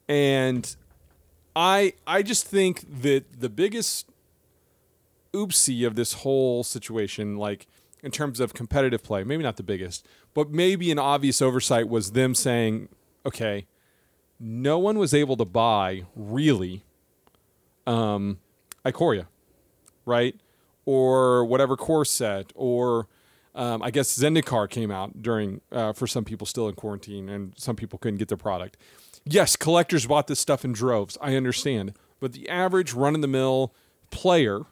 And 0.09 0.75
I, 1.55 1.95
I 2.07 2.23
just 2.23 2.47
think 2.47 3.03
that 3.03 3.41
the 3.41 3.49
biggest 3.49 4.09
oopsie 5.33 5.87
of 5.87 5.95
this 5.95 6.15
whole 6.15 6.63
situation, 6.63 7.37
like 7.37 7.67
in 8.03 8.11
terms 8.11 8.41
of 8.41 8.55
competitive 8.55 9.03
play, 9.03 9.25
maybe 9.25 9.43
not 9.43 9.57
the 9.57 9.63
biggest, 9.63 10.07
but 10.35 10.51
maybe 10.51 10.91
an 10.91 10.99
obvious 10.99 11.43
oversight 11.43 11.89
was 11.89 12.13
them 12.13 12.35
saying, 12.35 12.89
okay, 13.27 13.67
no 14.39 14.79
one 14.79 14.99
was 14.99 15.13
able 15.13 15.37
to 15.37 15.45
buy 15.45 16.05
really 16.15 16.83
um, 17.87 18.39
Ikoria, 18.85 19.27
right? 20.07 20.35
Or 20.87 21.45
whatever 21.45 21.77
core 21.77 22.05
set, 22.05 22.53
or 22.55 23.07
um, 23.55 23.83
I 23.83 23.91
guess 23.91 24.17
Zendikar 24.19 24.69
came 24.71 24.91
out 24.91 25.23
during 25.23 25.61
uh, 25.71 25.93
for 25.93 26.07
some 26.07 26.25
people 26.25 26.47
still 26.47 26.69
in 26.69 26.75
quarantine, 26.75 27.29
and 27.29 27.53
some 27.57 27.77
people 27.77 27.99
couldn't 27.99 28.19
get 28.19 28.29
their 28.29 28.39
product. 28.39 28.77
Yes, 29.33 29.55
collectors 29.55 30.07
bought 30.07 30.27
this 30.27 30.40
stuff 30.40 30.64
in 30.64 30.73
droves. 30.73 31.16
I 31.21 31.37
understand, 31.37 31.95
but 32.19 32.33
the 32.33 32.49
average 32.49 32.93
run 32.93 33.14
of 33.14 33.21
the 33.21 33.29
mill 33.29 33.73
player 34.11 34.62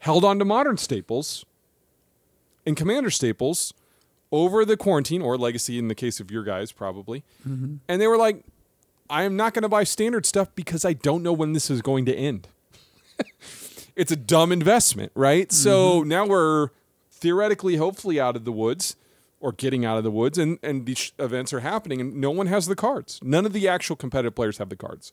held 0.00 0.24
on 0.24 0.38
to 0.38 0.44
modern 0.44 0.76
staples 0.76 1.44
and 2.66 2.76
commander 2.76 3.10
staples 3.10 3.72
over 4.30 4.64
the 4.64 4.76
quarantine 4.76 5.22
or 5.22 5.36
legacy 5.38 5.78
in 5.78 5.88
the 5.88 5.94
case 5.94 6.20
of 6.20 6.30
your 6.30 6.44
guys 6.44 6.72
probably. 6.72 7.24
Mm-hmm. 7.48 7.76
And 7.88 8.00
they 8.00 8.06
were 8.06 8.18
like 8.18 8.44
i 9.08 9.24
am 9.24 9.36
not 9.36 9.54
going 9.54 9.62
to 9.62 9.68
buy 9.68 9.82
standard 9.82 10.24
stuff 10.24 10.54
because 10.54 10.84
i 10.84 10.92
don't 10.92 11.22
know 11.22 11.32
when 11.32 11.52
this 11.52 11.70
is 11.70 11.82
going 11.82 12.04
to 12.06 12.14
end. 12.14 12.48
It's 13.96 14.12
a 14.12 14.16
dumb 14.16 14.50
investment 14.52 15.12
right? 15.14 15.52
So 15.52 16.00
mm-hmm. 16.00 16.08
now 16.08 16.26
we're 16.26 16.68
theoretically 17.10 17.76
hopefully 17.76 18.18
out 18.18 18.36
of 18.36 18.44
the 18.44 18.52
woods 18.52 18.96
or 19.40 19.52
getting 19.52 19.84
out 19.84 19.96
of 19.96 20.04
the 20.04 20.10
woods 20.10 20.38
and, 20.38 20.58
and 20.62 20.86
these 20.86 21.12
events 21.18 21.52
are 21.52 21.60
happening 21.60 22.00
and 22.00 22.14
no 22.14 22.30
one 22.30 22.46
has 22.46 22.66
the 22.66 22.76
cards 22.76 23.18
none 23.22 23.46
of 23.46 23.52
the 23.52 23.66
actual 23.66 23.96
competitive 23.96 24.34
players 24.34 24.58
have 24.58 24.68
the 24.68 24.76
cards 24.76 25.12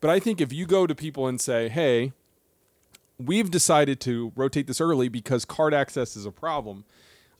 but 0.00 0.10
i 0.10 0.18
think 0.18 0.40
if 0.40 0.52
you 0.52 0.66
go 0.66 0.86
to 0.86 0.94
people 0.94 1.26
and 1.26 1.40
say 1.40 1.68
hey 1.68 2.12
we've 3.26 3.50
decided 3.50 4.00
to 4.00 4.32
rotate 4.36 4.66
this 4.66 4.80
early 4.80 5.08
because 5.08 5.44
card 5.44 5.74
access 5.74 6.16
is 6.16 6.26
a 6.26 6.30
problem. 6.30 6.84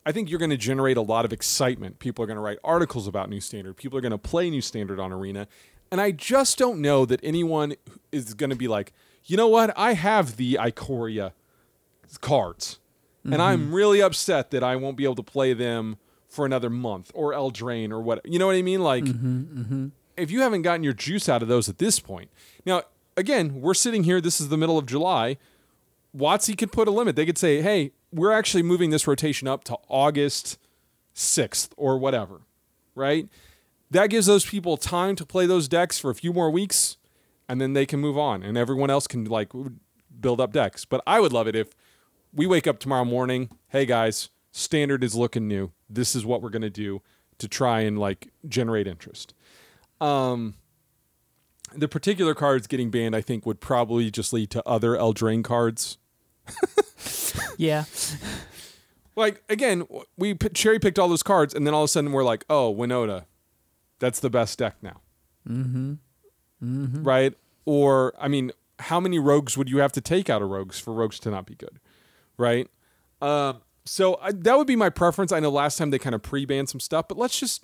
I 0.05 0.11
think 0.11 0.29
you're 0.29 0.39
going 0.39 0.51
to 0.51 0.57
generate 0.57 0.97
a 0.97 1.01
lot 1.01 1.25
of 1.25 1.31
excitement. 1.31 1.99
People 1.99 2.23
are 2.23 2.27
going 2.27 2.37
to 2.37 2.41
write 2.41 2.59
articles 2.63 3.07
about 3.07 3.29
New 3.29 3.39
Standard. 3.39 3.77
People 3.77 3.97
are 3.97 4.01
going 4.01 4.11
to 4.11 4.17
play 4.17 4.49
New 4.49 4.61
Standard 4.61 4.99
on 4.99 5.13
Arena. 5.13 5.47
And 5.91 6.01
I 6.01 6.11
just 6.11 6.57
don't 6.57 6.81
know 6.81 7.05
that 7.05 7.19
anyone 7.23 7.75
is 8.11 8.33
going 8.33 8.49
to 8.49 8.55
be 8.55 8.67
like, 8.67 8.93
you 9.25 9.37
know 9.37 9.47
what? 9.47 9.73
I 9.77 9.93
have 9.93 10.37
the 10.37 10.55
Ikoria 10.55 11.31
cards. 12.19 12.79
And 13.25 13.41
I'm 13.41 13.67
mm-hmm. 13.67 13.73
really 13.73 14.01
upset 14.01 14.51
that 14.51 14.63
I 14.63 14.75
won't 14.75 14.97
be 14.97 15.05
able 15.05 15.15
to 15.15 15.23
play 15.23 15.53
them 15.53 15.95
for 16.33 16.45
another 16.45 16.69
month 16.69 17.11
or 17.13 17.31
Eldraine 17.33 17.91
or 17.91 18.01
what. 18.01 18.21
You 18.25 18.39
know 18.39 18.47
what 18.47 18.55
I 18.55 18.61
mean? 18.61 18.81
Like, 18.81 19.05
mm-hmm, 19.05 19.61
mm-hmm. 19.61 19.87
if 20.17 20.31
you 20.31 20.41
haven't 20.41 20.63
gotten 20.63 20.83
your 20.83 20.93
juice 20.93 21.29
out 21.29 21.41
of 21.41 21.47
those 21.47 21.69
at 21.69 21.77
this 21.77 21.99
point. 21.99 22.29
Now, 22.65 22.83
again, 23.15 23.61
we're 23.61 23.73
sitting 23.73 24.03
here. 24.03 24.19
This 24.19 24.41
is 24.41 24.49
the 24.49 24.57
middle 24.57 24.77
of 24.77 24.85
July. 24.85 25.37
WotC 26.15 26.57
could 26.57 26.71
put 26.71 26.87
a 26.87 26.91
limit. 26.91 27.15
They 27.15 27.25
could 27.25 27.37
say, 27.37 27.61
hey, 27.61 27.91
we're 28.11 28.31
actually 28.31 28.63
moving 28.63 28.89
this 28.89 29.07
rotation 29.07 29.47
up 29.47 29.63
to 29.65 29.77
August 29.87 30.57
6th 31.15 31.69
or 31.77 31.97
whatever, 31.97 32.41
right? 32.95 33.27
That 33.91 34.09
gives 34.09 34.25
those 34.25 34.45
people 34.45 34.77
time 34.77 35.15
to 35.15 35.25
play 35.25 35.45
those 35.45 35.67
decks 35.67 35.99
for 35.99 36.09
a 36.09 36.15
few 36.15 36.33
more 36.33 36.49
weeks 36.49 36.97
and 37.47 37.61
then 37.61 37.73
they 37.73 37.85
can 37.85 37.99
move 37.99 38.17
on 38.17 38.41
and 38.41 38.57
everyone 38.57 38.89
else 38.89 39.07
can 39.07 39.25
like 39.25 39.51
build 40.19 40.41
up 40.41 40.53
decks. 40.53 40.85
But 40.85 41.01
I 41.05 41.19
would 41.19 41.33
love 41.33 41.47
it 41.47 41.55
if 41.55 41.69
we 42.33 42.47
wake 42.47 42.67
up 42.67 42.79
tomorrow 42.79 43.05
morning, 43.05 43.49
hey 43.69 43.85
guys, 43.85 44.29
standard 44.53 45.03
is 45.03 45.15
looking 45.15 45.49
new. 45.49 45.71
This 45.89 46.15
is 46.15 46.25
what 46.25 46.41
we're 46.41 46.49
going 46.49 46.61
to 46.61 46.69
do 46.69 47.01
to 47.39 47.49
try 47.49 47.81
and 47.81 47.99
like 47.99 48.29
generate 48.47 48.87
interest. 48.87 49.33
Um 49.99 50.55
the 51.75 51.87
particular 51.87 52.35
cards 52.35 52.67
getting 52.67 52.91
banned, 52.91 53.15
I 53.15 53.21
think, 53.21 53.45
would 53.45 53.59
probably 53.59 54.11
just 54.11 54.31
lead 54.31 54.51
to 54.51 54.63
other 54.65 54.91
Eldraine 54.91 55.43
cards 55.43 55.97
Yeah. 57.57 57.85
like 59.15 59.43
again, 59.49 59.87
we 60.17 60.35
cherry 60.53 60.79
picked 60.79 60.99
all 60.99 61.07
those 61.07 61.23
cards, 61.23 61.53
and 61.53 61.65
then 61.65 61.73
all 61.73 61.83
of 61.83 61.85
a 61.85 61.89
sudden 61.89 62.11
we're 62.11 62.23
like, 62.23 62.45
oh, 62.49 62.73
Winota, 62.73 63.25
that's 63.99 64.19
the 64.19 64.29
best 64.29 64.59
deck 64.59 64.75
now. 64.81 65.01
Mm-hmm. 65.47 65.93
mm-hmm. 66.63 67.03
Right? 67.03 67.33
Or 67.65 68.13
I 68.19 68.27
mean, 68.27 68.51
how 68.79 68.99
many 68.99 69.19
rogues 69.19 69.57
would 69.57 69.69
you 69.69 69.79
have 69.79 69.91
to 69.93 70.01
take 70.01 70.29
out 70.29 70.41
of 70.41 70.49
rogues 70.49 70.79
for 70.79 70.93
rogues 70.93 71.19
to 71.19 71.31
not 71.31 71.45
be 71.45 71.55
good? 71.55 71.79
Right? 72.37 72.69
Um, 73.21 73.61
so 73.85 74.17
I, 74.21 74.31
that 74.31 74.57
would 74.57 74.67
be 74.67 74.75
my 74.75 74.89
preference. 74.89 75.31
I 75.31 75.39
know 75.39 75.49
last 75.49 75.77
time 75.77 75.89
they 75.89 75.99
kind 75.99 76.15
of 76.15 76.21
pre-banned 76.21 76.69
some 76.69 76.79
stuff, 76.79 77.07
but 77.07 77.17
let's 77.17 77.39
just 77.39 77.63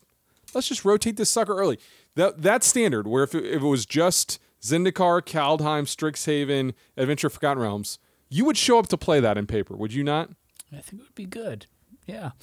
let's 0.54 0.68
just 0.68 0.86
rotate 0.86 1.18
this 1.18 1.30
sucker 1.30 1.58
early. 1.58 1.80
That 2.16 2.42
that's 2.42 2.68
standard. 2.68 3.08
Where 3.08 3.24
if 3.24 3.34
it, 3.36 3.46
if 3.46 3.62
it 3.62 3.68
was 3.68 3.86
just 3.86 4.40
Zendikar, 4.62 5.22
Kaldheim, 5.22 5.84
Strixhaven, 5.86 6.74
Adventure 6.98 7.30
Forgotten 7.30 7.62
Realms, 7.62 8.00
you 8.30 8.46
would 8.46 8.58
show 8.58 8.80
up 8.80 8.88
to 8.88 8.98
play 8.98 9.20
that 9.20 9.38
in 9.38 9.48
paper, 9.48 9.76
would 9.76 9.94
you 9.94 10.04
not? 10.04 10.30
I 10.72 10.78
think 10.82 11.02
it 11.02 11.06
would 11.06 11.16
be 11.16 11.26
good. 11.26 11.66
Yeah. 12.06 12.32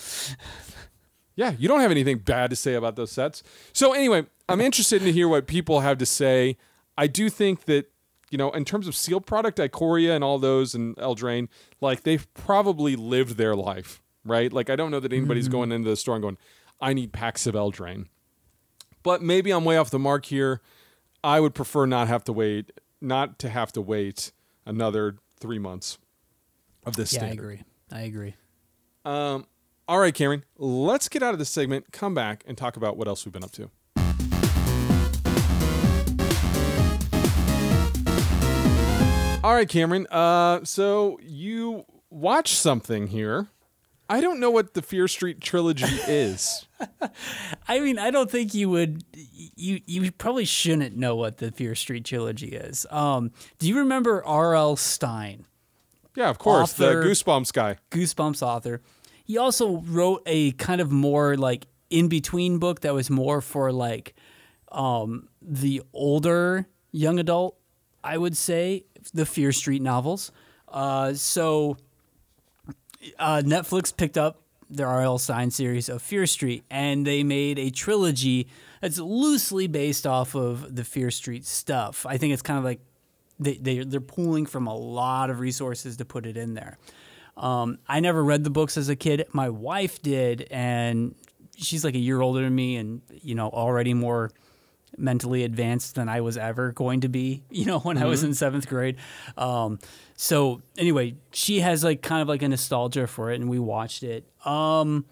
Yeah, 1.37 1.53
you 1.59 1.69
don't 1.69 1.81
have 1.81 1.91
anything 1.91 2.19
bad 2.19 2.49
to 2.49 2.57
say 2.57 2.75
about 2.75 2.97
those 2.97 3.13
sets. 3.13 3.43
So 3.75 3.93
anyway, 3.93 4.25
I'm 4.49 4.63
interested 4.63 5.03
to 5.03 5.13
hear 5.13 5.29
what 5.29 5.47
people 5.47 5.81
have 5.81 5.99
to 5.99 6.07
say. 6.07 6.57
I 6.97 7.07
do 7.07 7.29
think 7.29 7.67
that 7.67 7.93
you 8.31 8.39
know, 8.39 8.51
in 8.51 8.65
terms 8.65 8.89
of 8.89 8.97
sealed 8.97 9.27
product, 9.27 9.59
Ikoria 9.59 10.15
and 10.15 10.25
all 10.25 10.39
those 10.39 10.75
and 10.75 10.97
Eldraine, 10.97 11.49
like 11.81 12.03
they've 12.03 12.33
probably 12.35 12.97
lived 12.97 13.37
their 13.37 13.55
life, 13.55 14.03
right? 14.25 14.53
Like 14.53 14.71
I 14.71 14.77
don't 14.77 14.91
know 14.91 15.01
that 15.01 15.13
anybody's 15.13 15.45
mm-hmm. 15.45 15.53
going 15.53 15.73
into 15.73 15.91
the 15.91 15.97
store 15.97 16.17
and 16.17 16.23
going, 16.23 16.39
I 16.81 16.93
need 16.93 17.13
packs 17.13 17.47
of 17.47 17.55
Eldraine. 17.55 18.07
But 19.03 19.23
maybe 19.23 19.53
I'm 19.53 19.65
way 19.65 19.77
off 19.77 19.91
the 19.91 19.99
mark 19.99 20.27
here. 20.27 20.61
I 21.23 21.41
would 21.41 21.55
prefer 21.55 21.87
not 21.87 22.09
have 22.09 22.25
to 22.25 22.33
wait, 22.33 22.73
not 23.01 23.39
to 23.41 23.49
have 23.49 23.73
to 23.73 23.81
wait 23.81 24.33
another 24.65 25.17
three 25.39 25.59
months 25.59 25.99
of 26.85 26.97
this 26.97 27.13
yeah, 27.13 27.21
standard. 27.21 27.43
I 27.43 27.45
agree. 27.45 27.65
I 27.93 28.01
agree. 28.03 28.35
Um, 29.05 29.47
all 29.87 30.01
right, 30.01 30.15
Cameron, 30.15 30.45
let's 30.59 31.09
get 31.09 31.23
out 31.23 31.33
of 31.33 31.39
this 31.39 31.51
segment, 31.51 31.93
come 31.93 32.15
back, 32.15 32.43
and 32.47 32.59
talk 32.59 32.77
about 32.77 32.97
what 32.97 33.07
else 33.07 33.25
we've 33.25 33.33
been 33.33 33.45
up 33.45 33.53
to. 33.53 33.71
All 39.47 39.55
right, 39.55 39.69
Cameron. 39.69 40.09
Uh, 40.09 40.65
so 40.65 41.21
you 41.23 41.85
watch 42.11 42.57
something 42.57 43.07
here. 43.07 43.47
I 44.09 44.21
don't 44.21 44.41
know 44.41 44.51
what 44.51 44.75
the 44.75 44.83
Fear 44.83 45.07
Street 45.07 45.41
trilogy 45.41 45.85
is. 46.09 46.67
I 47.69 47.79
mean, 47.79 47.97
I 47.97 48.11
don't 48.11 48.29
think 48.29 48.55
you 48.55 48.71
would. 48.71 49.05
You 49.15 49.83
you 49.87 50.11
probably 50.11 50.47
shouldn't 50.47 50.97
know 50.97 51.15
what 51.15 51.39
the 51.39 51.53
Fear 51.53 51.77
Street 51.77 52.05
trilogy 52.05 52.57
is. 52.57 52.87
Um, 52.91 53.31
do 53.61 53.69
you 53.69 53.79
remember 53.79 54.27
R.L. 54.27 54.75
Stine? 54.75 55.47
Yeah, 56.17 56.29
of 56.29 56.39
course, 56.39 56.73
author, 56.73 57.05
the 57.05 57.09
Goosebumps 57.09 57.53
guy. 57.53 57.77
Goosebumps 57.93 58.43
author. 58.43 58.83
He 59.23 59.39
also 59.39 59.77
wrote 59.77 60.23
a 60.27 60.51
kind 60.53 60.81
of 60.81 60.91
more 60.91 61.37
like 61.37 61.69
in 61.89 62.09
between 62.09 62.59
book 62.59 62.81
that 62.81 62.95
was 62.95 63.11
more 63.11 63.41
for 63.41 63.71
like 63.71 64.17
um, 64.73 65.29
the 65.41 65.83
older 65.93 66.67
young 66.91 67.21
adult, 67.21 67.57
I 68.03 68.19
would 68.19 68.37
say, 68.37 68.87
the 69.13 69.27
Fear 69.27 69.53
Street 69.53 69.83
novels. 69.83 70.33
Uh, 70.69 71.15
so 71.15 71.77
uh, 73.19 73.43
Netflix 73.45 73.97
picked 73.97 74.19
up 74.19 74.43
the 74.69 74.83
R.L. 74.83 75.19
Stine 75.19 75.51
series 75.51 75.89
of 75.89 76.03
Fear 76.03 76.27
Street, 76.27 76.65
and 76.71 77.07
they 77.07 77.23
made 77.23 77.59
a 77.59 77.71
trilogy 77.71 78.49
that's 78.81 78.99
loosely 78.99 79.67
based 79.67 80.07
off 80.07 80.35
of 80.35 80.75
the 80.75 80.85
Fear 80.85 81.11
Street 81.11 81.47
stuff. 81.47 82.05
I 82.07 82.17
think 82.17 82.33
it's 82.33 82.43
kind 82.43 82.59
of 82.59 82.65
like 82.65 82.81
they, 83.39 83.55
they 83.55 83.79
they're 83.85 84.01
pulling 84.01 84.47
from 84.47 84.67
a 84.67 84.75
lot 84.75 85.31
of 85.31 85.41
resources 85.41 85.97
to 85.99 86.05
put 86.05 86.27
it 86.27 86.37
in 86.37 86.55
there. 86.55 86.79
Um, 87.37 87.79
I 87.87 88.01
never 88.01 88.25
read 88.25 88.45
the 88.45 88.51
books 88.51 88.77
as 88.77 88.89
a 88.89 88.97
kid. 88.97 89.27
My 89.33 89.51
wife 89.51 90.01
did, 90.03 90.49
and 90.51 91.15
she's 91.57 91.85
like 91.85 91.95
a 91.95 91.99
year 91.99 92.21
older 92.21 92.43
than 92.43 92.55
me, 92.55 92.77
and 92.77 93.03
you 93.11 93.35
know 93.35 93.49
already 93.49 93.95
more 93.95 94.31
mentally 94.97 95.45
advanced 95.45 95.95
than 95.95 96.09
I 96.09 96.21
was 96.21 96.37
ever 96.37 96.73
going 96.73 97.01
to 97.01 97.09
be, 97.09 97.43
you 97.51 97.67
know, 97.67 97.79
when 97.81 97.97
mm-hmm. 97.97 98.05
I 98.05 98.09
was 98.09 98.21
mm-hmm. 98.21 98.29
in 98.29 98.35
seventh 98.35 98.69
grade. 98.69 98.97
Um, 99.37 99.79
so 100.17 100.63
anyway, 100.79 101.15
she 101.33 101.61
has 101.61 101.85
like 101.85 102.03
kind 102.03 102.23
of 102.23 102.29
like 102.29 102.43
a 102.43 102.49
nostalgia 102.49 103.07
for 103.07 103.31
it, 103.31 103.41
and 103.41 103.49
we 103.51 103.59
watched 103.59 104.03
it. 104.03 104.25
Um, 104.45 105.05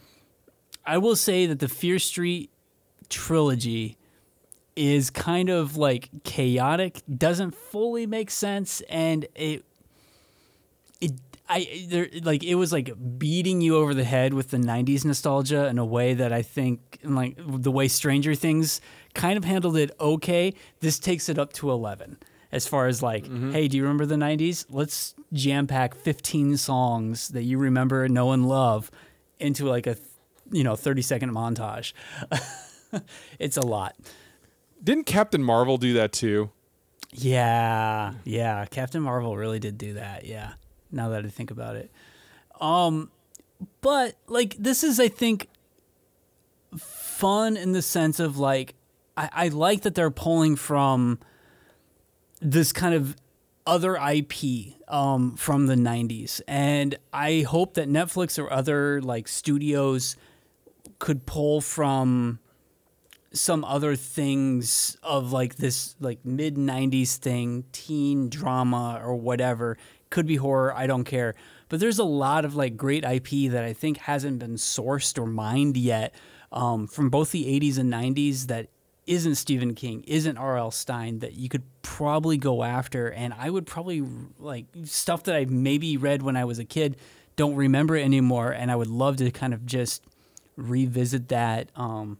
I 0.87 0.98
will 0.98 1.16
say 1.16 1.46
that 1.46 1.58
the 1.58 1.68
Fear 1.68 1.98
Street 1.98 2.50
trilogy 3.08 3.96
is 4.76 5.10
kind 5.10 5.48
of 5.50 5.76
like 5.76 6.10
chaotic, 6.24 7.02
doesn't 7.14 7.54
fully 7.54 8.06
make 8.06 8.30
sense, 8.30 8.80
and 8.88 9.26
it 9.34 9.64
it 11.00 11.12
I 11.48 11.87
there 11.88 12.08
like 12.22 12.42
it 12.42 12.54
was 12.54 12.72
like 12.72 12.92
beating 13.18 13.60
you 13.60 13.76
over 13.76 13.94
the 13.94 14.04
head 14.04 14.34
with 14.34 14.50
the 14.50 14.56
'90s 14.56 15.04
nostalgia 15.04 15.66
in 15.66 15.78
a 15.78 15.84
way 15.84 16.14
that 16.14 16.32
I 16.32 16.42
think 16.42 16.98
like 17.04 17.37
the 17.38 17.70
way 17.70 17.88
Stranger 17.88 18.34
Things 18.34 18.80
kind 19.14 19.37
of 19.37 19.44
handled 19.44 19.77
it 19.77 19.90
okay. 20.00 20.55
This 20.81 20.98
takes 20.98 21.29
it 21.29 21.38
up 21.38 21.53
to 21.55 21.70
11 21.70 22.18
as 22.53 22.66
far 22.68 22.87
as 22.87 23.03
like, 23.03 23.24
mm-hmm. 23.24 23.53
hey, 23.53 23.68
do 23.68 23.77
you 23.77 23.83
remember 23.83 24.07
the 24.07 24.14
90s? 24.14 24.66
Let's 24.70 25.14
jam 25.33 25.66
pack 25.66 25.94
15 25.94 26.57
songs 26.57 27.29
that 27.29 27.42
you 27.42 27.59
remember, 27.59 28.09
know, 28.09 28.33
and 28.33 28.46
love 28.46 28.90
into 29.40 29.66
like 29.66 29.87
a, 29.87 29.96
you 30.53 30.62
know, 30.62 30.77
30 30.77 31.03
second 31.03 31.33
montage. 31.33 31.92
it's 33.38 33.57
a 33.57 33.66
lot. 33.66 33.96
Didn't 34.83 35.05
Captain 35.05 35.42
Marvel 35.42 35.79
do 35.79 35.94
that 35.94 36.12
too? 36.12 36.50
Yeah, 37.12 38.14
yeah. 38.24 38.66
Captain 38.66 39.03
Marvel 39.03 39.37
really 39.37 39.59
did 39.59 39.79
do 39.79 39.94
that. 39.94 40.24
Yeah. 40.24 40.53
Now 40.92 41.09
that 41.09 41.24
I 41.24 41.29
think 41.29 41.50
about 41.50 41.77
it. 41.77 41.90
Um, 42.61 43.11
but 43.81 44.16
like 44.29 44.57
this 44.59 44.85
is, 44.85 45.00
I 45.00 45.09
think, 45.09 45.48
fun 46.79 47.57
in 47.57 47.72
the 47.72 47.83
sense 47.83 48.20
of 48.20 48.38
like 48.38 48.74
I, 49.16 49.29
I 49.33 49.48
like 49.48 49.83
that 49.83 49.94
they're 49.94 50.11
pulling 50.11 50.57
from 50.57 51.18
this 52.40 52.72
kind 52.72 52.94
of 52.94 53.16
other 53.66 53.96
IP 53.96 54.74
um, 54.88 55.37
from 55.37 55.66
the 55.66 55.74
90s. 55.74 56.40
And 56.46 56.96
I 57.12 57.40
hope 57.48 57.74
that 57.74 57.88
Netflix 57.88 58.42
or 58.42 58.53
other 58.53 59.00
like 59.00 59.29
studios 59.29 60.16
could 60.98 61.27
pull 61.27 61.61
from 61.61 62.38
some 63.33 63.64
other 63.64 63.96
things 63.96 64.96
of 65.03 65.33
like 65.33 65.57
this 65.57 65.96
like 65.98 66.24
mid 66.24 66.57
90s 66.57 67.16
thing, 67.16 67.64
teen 67.72 68.29
drama 68.29 69.00
or 69.05 69.14
whatever. 69.16 69.77
Could 70.11 70.27
be 70.27 70.37
horror, 70.37 70.74
I 70.74 70.87
don't 70.87 71.05
care. 71.05 71.35
But 71.68 71.81
there's 71.81 71.98
a 71.98 72.05
lot 72.05 72.44
of 72.44 72.55
like 72.55 72.77
great 72.77 73.05
IP 73.05 73.50
that 73.50 73.64
I 73.64 73.72
think 73.72 73.98
hasn't 73.98 74.38
been 74.38 74.55
sourced 74.55 75.18
or 75.18 75.27
mined 75.27 75.77
yet 75.77 76.14
um, 76.53 76.87
from 76.87 77.11
both 77.11 77.33
the 77.33 77.46
80s 77.61 77.79
and 77.79 77.92
90s 77.92 78.46
that 78.46 78.68
isn't 79.06 79.34
Stephen 79.34 79.74
King, 79.74 80.02
isn't 80.06 80.36
R.L. 80.36 80.70
Stine 80.70 81.18
that 81.18 81.34
you 81.34 81.48
could 81.48 81.62
probably 81.82 82.36
go 82.36 82.62
after. 82.62 83.08
And 83.08 83.34
I 83.34 83.50
would 83.50 83.66
probably 83.66 84.02
like 84.38 84.66
stuff 84.84 85.24
that 85.24 85.34
I 85.34 85.44
maybe 85.44 85.96
read 85.96 86.22
when 86.22 86.36
I 86.36 86.44
was 86.44 86.58
a 86.58 86.64
kid, 86.64 86.96
don't 87.36 87.54
remember 87.54 87.96
anymore. 87.96 88.52
And 88.52 88.70
I 88.70 88.76
would 88.76 88.88
love 88.88 89.16
to 89.16 89.30
kind 89.30 89.52
of 89.52 89.66
just 89.66 90.02
revisit 90.56 91.28
that 91.28 91.70
um, 91.76 92.18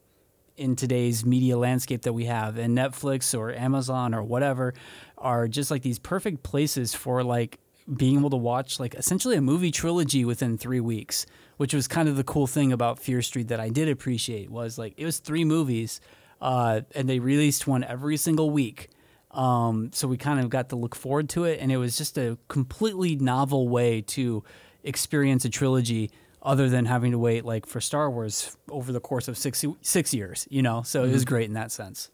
in 0.57 0.77
today's 0.77 1.25
media 1.25 1.57
landscape 1.57 2.03
that 2.03 2.12
we 2.12 2.27
have. 2.27 2.59
And 2.59 2.77
Netflix 2.77 3.37
or 3.38 3.53
Amazon 3.53 4.14
or 4.14 4.23
whatever 4.23 4.75
are 5.16 5.49
just 5.49 5.70
like 5.70 5.83
these 5.83 5.99
perfect 5.99 6.42
places 6.42 6.94
for 6.94 7.23
like 7.23 7.59
being 7.97 8.18
able 8.18 8.31
to 8.31 8.37
watch 8.37 8.81
like 8.81 8.94
essentially 8.94 9.37
a 9.37 9.42
movie 9.42 9.70
trilogy 9.70 10.25
within 10.25 10.59
three 10.59 10.81
weeks, 10.81 11.27
which 11.57 11.75
was 11.75 11.88
kind 11.88 12.09
of 12.09 12.16
the 12.16 12.25
cool 12.25 12.47
thing 12.47 12.73
about 12.73 12.99
Fear 12.99 13.23
Street 13.23 13.49
that 13.49 13.61
I 13.61 13.68
did 13.68 13.88
appreciate 13.88 14.51
was 14.51 14.79
like 14.79 14.94
it 14.97 15.05
was 15.05 15.18
three 15.18 15.44
movies 15.44 16.01
uh, 16.45 16.83
and 16.95 17.09
they 17.09 17.19
released 17.21 17.67
one 17.67 17.83
every 17.83 18.19
single 18.19 18.51
week. 18.51 18.91
Um, 19.31 19.91
so 19.95 20.07
we 20.07 20.19
kind 20.19 20.39
of 20.39 20.51
got 20.51 20.69
to 20.69 20.77
look 20.77 20.95
forward 20.95 21.31
to 21.31 21.45
it, 21.45 21.59
and 21.59 21.73
it 21.73 21.79
was 21.79 21.97
just 21.97 22.19
a 22.19 22.37
completely 22.49 23.17
novel 23.17 23.67
way 23.67 24.03
to 24.03 24.45
experience 24.85 25.47
a 25.47 25.49
trilogy 25.49 26.11
other 26.43 26.69
than 26.69 26.85
having 26.85 27.13
to 27.13 27.19
wait 27.19 27.47
like 27.47 27.65
for 27.65 27.81
Star 27.81 28.11
Wars 28.11 28.55
over 28.69 28.93
the 28.93 29.01
course 29.01 29.27
of 29.27 29.39
six 29.39 29.65
six 29.81 30.13
years, 30.13 30.47
you 30.51 30.61
know. 30.61 30.83
So 30.83 31.01
mm-hmm. 31.01 31.09
it 31.09 31.13
was 31.15 31.23
mm-hmm. 31.23 31.29
great 31.31 31.49
in 31.49 31.55
that 31.55 31.73
sense. 31.73 32.11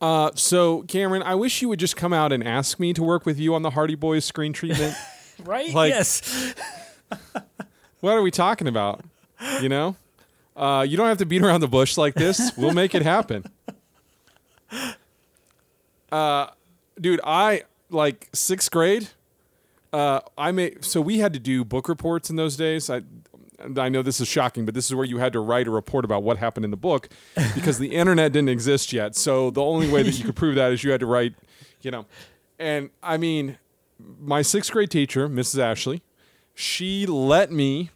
Uh, 0.00 0.30
so 0.34 0.82
Cameron, 0.84 1.22
I 1.22 1.34
wish 1.34 1.60
you 1.60 1.68
would 1.68 1.78
just 1.78 1.96
come 1.96 2.14
out 2.14 2.32
and 2.32 2.42
ask 2.42 2.80
me 2.80 2.94
to 2.94 3.02
work 3.02 3.26
with 3.26 3.38
you 3.38 3.54
on 3.54 3.60
the 3.60 3.70
Hardy 3.70 3.94
Boys 3.94 4.24
screen 4.24 4.54
treatment. 4.54 4.96
right? 5.44 5.72
Like, 5.74 5.90
yes. 5.90 6.54
what 8.00 8.12
are 8.12 8.22
we 8.22 8.30
talking 8.30 8.68
about? 8.68 9.04
You 9.60 9.68
know? 9.68 9.96
Uh, 10.58 10.82
you 10.82 10.96
don't 10.96 11.06
have 11.06 11.18
to 11.18 11.26
beat 11.26 11.42
around 11.42 11.60
the 11.60 11.68
bush 11.68 11.96
like 11.96 12.14
this. 12.14 12.52
We'll 12.56 12.74
make 12.74 12.94
it 12.94 13.02
happen. 13.02 13.44
Uh, 16.10 16.46
dude, 16.98 17.20
I 17.22 17.64
like 17.90 18.30
sixth 18.32 18.70
grade. 18.70 19.08
Uh, 19.92 20.20
I 20.38 20.52
made 20.52 20.82
so 20.82 21.02
we 21.02 21.18
had 21.18 21.34
to 21.34 21.38
do 21.38 21.66
book 21.66 21.86
reports 21.86 22.30
in 22.30 22.36
those 22.36 22.56
days. 22.56 22.88
I 22.88 23.02
I 23.76 23.90
know 23.90 24.02
this 24.02 24.18
is 24.18 24.26
shocking, 24.26 24.64
but 24.64 24.72
this 24.74 24.86
is 24.86 24.94
where 24.94 25.04
you 25.04 25.18
had 25.18 25.32
to 25.34 25.40
write 25.40 25.66
a 25.66 25.70
report 25.70 26.06
about 26.06 26.22
what 26.22 26.38
happened 26.38 26.64
in 26.64 26.70
the 26.70 26.78
book 26.78 27.10
because 27.54 27.78
the 27.78 27.94
internet 27.94 28.32
didn't 28.32 28.48
exist 28.48 28.90
yet. 28.92 29.16
So 29.16 29.50
the 29.50 29.62
only 29.62 29.88
way 29.90 30.02
that 30.02 30.18
you 30.18 30.24
could 30.24 30.36
prove 30.36 30.54
that 30.54 30.72
is 30.72 30.82
you 30.82 30.92
had 30.92 31.00
to 31.00 31.06
write, 31.06 31.34
you 31.82 31.90
know. 31.90 32.06
And 32.58 32.90
I 33.02 33.16
mean, 33.16 33.58
my 34.18 34.40
sixth 34.42 34.72
grade 34.72 34.90
teacher, 34.90 35.28
Mrs. 35.28 35.58
Ashley, 35.58 36.02
she 36.54 37.04
let 37.04 37.52
me 37.52 37.90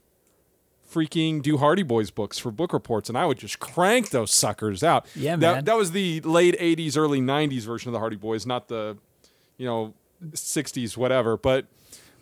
freaking 0.93 1.43
do 1.43 1.59
Hardy 1.59 1.83
Boys 1.83 2.11
books 2.11 2.39
for 2.39 2.51
book 2.51 2.73
reports, 2.73 3.09
and 3.09 3.17
I 3.17 3.27
would 3.27 3.39
just 3.39 3.59
crank 3.59 4.11
those 4.11 4.33
suckers 4.33 4.83
out. 4.83 5.07
Yeah, 5.15 5.33
man. 5.33 5.41
That, 5.41 5.65
that 5.67 5.77
was 5.77 5.93
the 5.93 6.21
late 6.21 6.59
'80s, 6.59 6.97
early 6.97 7.21
'90s 7.21 7.63
version 7.63 7.89
of 7.89 7.93
the 7.93 7.99
Hardy 7.99 8.17
Boys, 8.17 8.47
not 8.47 8.69
the, 8.69 8.97
you 9.57 9.67
know, 9.67 9.95
'60s, 10.33 10.97
whatever. 10.97 11.37
But 11.37 11.67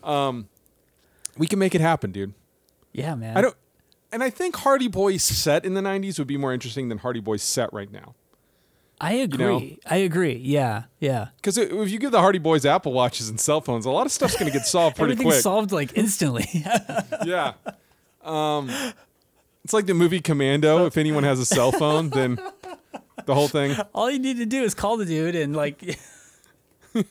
um, 0.02 0.48
we 1.36 1.46
can 1.46 1.58
make 1.58 1.74
it 1.74 1.80
happen, 1.80 2.12
dude. 2.12 2.34
Yeah, 2.92 3.14
man. 3.14 3.36
I 3.36 3.40
don't, 3.40 3.56
and 4.12 4.22
I 4.22 4.30
think 4.30 4.56
Hardy 4.56 4.88
Boys 4.88 5.22
set 5.22 5.64
in 5.64 5.74
the 5.74 5.80
'90s 5.80 6.18
would 6.18 6.28
be 6.28 6.36
more 6.36 6.52
interesting 6.52 6.88
than 6.88 6.98
Hardy 6.98 7.20
Boys 7.20 7.42
set 7.42 7.72
right 7.72 7.90
now. 7.90 8.14
I 9.00 9.14
agree. 9.14 9.78
I 9.86 9.96
agree. 9.96 10.34
Yeah, 10.34 10.84
yeah. 10.98 11.28
Because 11.36 11.56
if 11.56 11.90
you 11.90 11.98
give 11.98 12.12
the 12.12 12.20
Hardy 12.20 12.38
Boys 12.38 12.66
Apple 12.66 12.92
Watches 12.92 13.30
and 13.30 13.40
cell 13.40 13.62
phones, 13.62 13.86
a 13.86 13.90
lot 13.90 14.04
of 14.04 14.12
stuff's 14.12 14.36
going 14.36 14.52
to 14.52 14.56
get 14.56 14.66
solved 14.66 14.96
pretty 14.96 15.16
quick. 15.16 15.40
solved 15.40 15.72
like 15.72 15.96
instantly. 15.96 16.46
yeah. 17.24 17.54
Um, 18.22 18.70
it's 19.64 19.72
like 19.72 19.86
the 19.86 19.94
movie 19.94 20.20
Commando. 20.20 20.86
If 20.86 20.96
anyone 20.96 21.24
has 21.24 21.38
a 21.38 21.46
cell 21.46 21.72
phone, 21.72 22.10
then 22.10 22.38
the 23.26 23.34
whole 23.34 23.48
thing. 23.48 23.76
All 23.94 24.10
you 24.10 24.18
need 24.18 24.38
to 24.38 24.46
do 24.46 24.62
is 24.62 24.74
call 24.74 24.96
the 24.96 25.06
dude 25.06 25.34
and 25.34 25.54
like. 25.54 25.98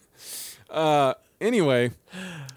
Uh, 0.70 1.16
anyway, 1.42 1.92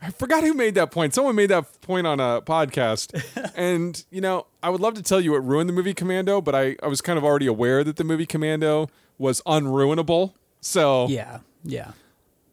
I 0.02 0.10
forgot 0.10 0.44
who 0.44 0.54
made 0.54 0.74
that 0.74 0.90
point. 0.90 1.14
Someone 1.14 1.34
made 1.34 1.48
that 1.48 1.80
point 1.80 2.06
on 2.06 2.20
a 2.20 2.42
podcast. 2.42 3.52
and, 3.56 4.04
you 4.10 4.20
know, 4.20 4.46
I 4.62 4.70
would 4.70 4.80
love 4.80 4.94
to 4.94 5.02
tell 5.02 5.20
you 5.20 5.32
what 5.32 5.44
ruined 5.44 5.68
the 5.68 5.72
movie 5.72 5.94
Commando, 5.94 6.40
but 6.40 6.54
I, 6.54 6.76
I 6.82 6.88
was 6.88 7.00
kind 7.00 7.18
of 7.18 7.24
already 7.24 7.46
aware 7.46 7.82
that 7.84 7.96
the 7.96 8.04
movie 8.04 8.26
Commando 8.26 8.90
was 9.18 9.40
unruinable. 9.42 10.34
So, 10.60 11.08
yeah, 11.08 11.38
yeah. 11.64 11.92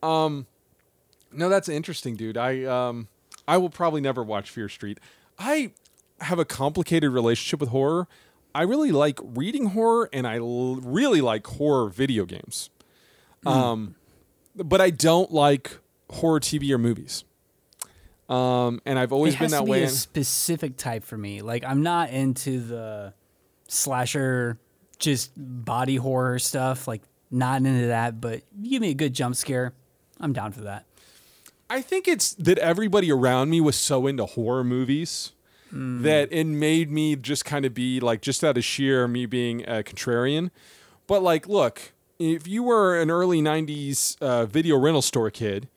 Um, 0.01 0.47
no, 1.31 1.49
that's 1.49 1.69
interesting, 1.69 2.15
dude. 2.15 2.37
I 2.37 2.63
um 2.63 3.07
I 3.47 3.57
will 3.57 3.69
probably 3.69 4.01
never 4.01 4.23
watch 4.23 4.49
Fear 4.49 4.69
Street. 4.69 4.99
I 5.37 5.71
have 6.21 6.39
a 6.39 6.45
complicated 6.45 7.11
relationship 7.11 7.59
with 7.59 7.69
horror. 7.69 8.07
I 8.53 8.63
really 8.63 8.91
like 8.91 9.19
reading 9.23 9.67
horror 9.67 10.09
and 10.11 10.25
I 10.27 10.37
l- 10.37 10.75
really 10.77 11.21
like 11.21 11.45
horror 11.45 11.89
video 11.89 12.25
games. 12.25 12.69
Um 13.45 13.95
but 14.55 14.81
I 14.81 14.89
don't 14.89 15.31
like 15.31 15.77
horror 16.09 16.39
TV 16.39 16.71
or 16.71 16.77
movies. 16.77 17.23
Um 18.27 18.81
and 18.85 18.99
I've 18.99 19.13
always 19.13 19.35
been 19.35 19.51
that 19.51 19.65
to 19.65 19.71
way. 19.71 19.79
be 19.79 19.85
a 19.85 19.89
specific 19.89 20.77
type 20.77 21.03
for 21.03 21.17
me. 21.17 21.41
Like 21.41 21.63
I'm 21.63 21.83
not 21.83 22.09
into 22.09 22.59
the 22.59 23.13
slasher, 23.67 24.59
just 24.97 25.31
body 25.37 25.95
horror 25.95 26.39
stuff. 26.39 26.87
Like 26.87 27.01
not 27.31 27.57
into 27.57 27.87
that. 27.87 28.19
But 28.19 28.41
give 28.61 28.81
me 28.81 28.89
a 28.89 28.95
good 28.95 29.13
jump 29.13 29.35
scare, 29.35 29.73
I'm 30.19 30.33
down 30.33 30.51
for 30.51 30.61
that. 30.61 30.85
I 31.69 31.81
think 31.81 32.07
it's 32.07 32.33
that 32.33 32.57
everybody 32.57 33.11
around 33.11 33.51
me 33.51 33.61
was 33.61 33.75
so 33.75 34.07
into 34.07 34.25
horror 34.25 34.63
movies 34.63 35.33
that 35.71 36.29
it 36.31 36.45
made 36.45 36.89
me 36.89 37.15
just 37.15 37.45
kind 37.45 37.65
of 37.65 37.73
be 37.73 37.99
like, 37.99 38.21
just 38.21 38.43
out 38.43 38.57
of 38.57 38.63
sheer 38.63 39.07
me 39.07 39.25
being 39.25 39.61
a 39.63 39.83
contrarian. 39.83 40.51
But 41.07 41.21
like, 41.23 41.47
look, 41.47 41.93
if 42.19 42.47
you 42.47 42.63
were 42.63 42.99
an 42.99 43.09
early 43.09 43.41
90s 43.41 44.21
uh, 44.21 44.45
video 44.45 44.77
rental 44.77 45.01
store 45.01 45.29
kid, 45.29 45.67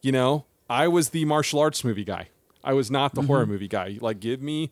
you 0.00 0.12
know, 0.12 0.44
I 0.68 0.88
was 0.88 1.10
the 1.10 1.24
martial 1.24 1.60
arts 1.60 1.84
movie 1.84 2.04
guy. 2.04 2.28
I 2.64 2.72
was 2.74 2.90
not 2.90 3.14
the 3.14 3.22
horror 3.22 3.46
movie 3.46 3.68
guy. 3.68 3.98
Like, 4.00 4.20
give 4.20 4.40
me, 4.40 4.70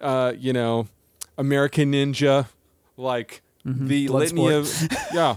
uh, 0.00 0.32
you 0.38 0.52
know, 0.52 0.88
American 1.36 1.92
Ninja, 1.92 2.46
like 2.96 3.42
the 3.64 4.08
litany 4.08 4.52
of, 4.52 4.88
yeah. 5.12 5.36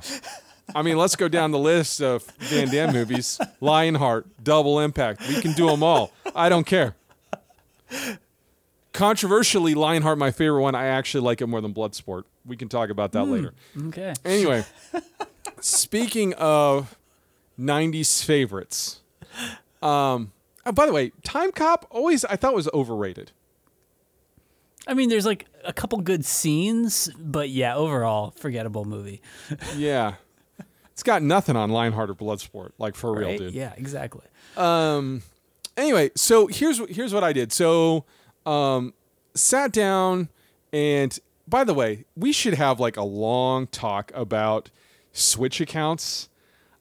I 0.74 0.82
mean, 0.82 0.98
let's 0.98 1.16
go 1.16 1.28
down 1.28 1.52
the 1.52 1.60
list 1.60 2.02
of 2.02 2.24
Van 2.40 2.70
Damme 2.70 2.94
movies. 2.94 3.40
Lionheart, 3.62 4.26
Double 4.44 4.80
Impact. 4.80 5.28
We 5.28 5.42
can 5.42 5.54
do 5.54 5.68
them 5.68 5.84
all. 5.84 6.12
I 6.36 6.50
don't 6.50 6.66
care. 6.66 6.96
Controversially, 8.96 9.74
Lionheart, 9.76 10.18
my 10.18 10.32
favorite 10.32 10.62
one. 10.62 10.74
I 10.74 10.86
actually 10.86 11.22
like 11.22 11.42
it 11.42 11.48
more 11.48 11.60
than 11.60 11.74
Bloodsport. 11.74 12.24
We 12.46 12.56
can 12.56 12.70
talk 12.70 12.90
about 12.90 13.12
that 13.12 13.26
later. 13.26 13.54
Okay. 13.88 14.14
Anyway, 14.24 14.64
speaking 15.60 16.34
of 16.36 16.98
90s 17.60 18.24
favorites. 18.24 19.02
Um, 19.82 20.32
oh, 20.66 20.72
by 20.72 20.86
the 20.86 20.94
way, 20.94 21.12
Time 21.24 21.52
Cop 21.52 21.86
always 21.90 22.24
I 22.26 22.38
thought 22.38 22.54
was 22.56 22.70
overrated. 22.74 23.32
I 24.88 24.94
mean, 24.94 25.10
there's 25.10 25.26
like 25.26 25.46
a 25.66 25.74
couple 25.74 26.00
good 26.00 26.24
scenes, 26.24 27.10
but 27.20 27.50
yeah, 27.50 27.76
overall, 27.76 28.32
forgettable 28.38 28.86
movie. 28.86 29.22
Yeah. 29.76 30.16
It's 30.94 31.04
got 31.04 31.22
nothing 31.22 31.58
on 31.58 31.72
Lionheart 31.72 32.10
or 32.10 32.16
Bloodsport, 32.16 32.70
like 32.78 32.96
for 32.96 33.14
real, 33.14 33.38
dude. 33.38 33.54
Yeah, 33.54 33.74
exactly. 33.76 34.24
Um. 34.56 35.24
Anyway, 35.76 36.12
so 36.16 36.48
here's 36.48 36.80
here's 36.88 37.14
what 37.14 37.22
I 37.22 37.34
did. 37.34 37.52
So, 37.52 38.06
um, 38.46 38.94
sat 39.34 39.72
down, 39.72 40.30
and 40.72 41.18
by 41.48 41.64
the 41.64 41.74
way, 41.74 42.06
we 42.16 42.32
should 42.32 42.56
have 42.56 42.80
like 42.80 42.98
a 42.98 43.04
long 43.04 43.68
talk 43.68 44.12
about 44.14 44.70
Switch 45.12 45.62
accounts. 45.62 46.30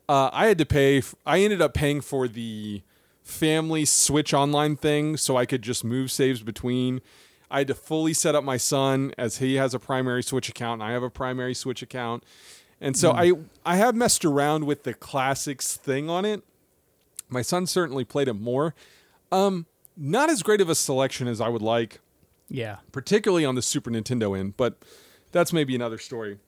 Uh, 0.08 0.30
I 0.32 0.46
had 0.48 0.58
to 0.58 0.66
pay. 0.66 0.98
f- 0.98 1.14
I 1.24 1.40
ended 1.40 1.62
up 1.62 1.74
paying 1.74 2.00
for 2.00 2.28
the 2.28 2.82
family 3.22 3.84
Switch 3.84 4.34
online 4.34 4.76
thing, 4.76 5.16
so 5.16 5.36
I 5.36 5.46
could 5.46 5.62
just 5.62 5.84
move 5.84 6.10
saves 6.10 6.42
between. 6.42 7.00
I 7.50 7.58
had 7.58 7.68
to 7.68 7.74
fully 7.74 8.14
set 8.14 8.34
up 8.34 8.42
my 8.42 8.56
son 8.56 9.12
as 9.16 9.38
he 9.38 9.54
has 9.54 9.74
a 9.74 9.78
primary 9.78 10.22
Switch 10.22 10.48
account 10.48 10.82
and 10.82 10.90
I 10.90 10.92
have 10.92 11.02
a 11.04 11.10
primary 11.10 11.54
Switch 11.54 11.82
account. 11.82 12.24
And 12.80 12.96
so 12.96 13.12
I 13.12 13.32
I 13.64 13.76
have 13.76 13.94
messed 13.94 14.24
around 14.24 14.66
with 14.66 14.82
the 14.82 14.92
classics 14.92 15.76
thing 15.76 16.10
on 16.10 16.24
it. 16.24 16.42
My 17.28 17.42
son 17.42 17.66
certainly 17.66 18.04
played 18.04 18.28
it 18.28 18.34
more. 18.34 18.74
Um, 19.30 19.66
not 19.96 20.30
as 20.30 20.42
great 20.42 20.60
of 20.60 20.68
a 20.68 20.74
selection 20.74 21.28
as 21.28 21.40
I 21.40 21.48
would 21.48 21.62
like, 21.62 22.00
Yeah. 22.48 22.76
particularly 22.92 23.44
on 23.44 23.54
the 23.54 23.62
Super 23.62 23.90
Nintendo 23.90 24.38
end, 24.38 24.56
but 24.56 24.78
that's 25.32 25.52
maybe 25.52 25.74
another 25.74 25.98
story. 25.98 26.38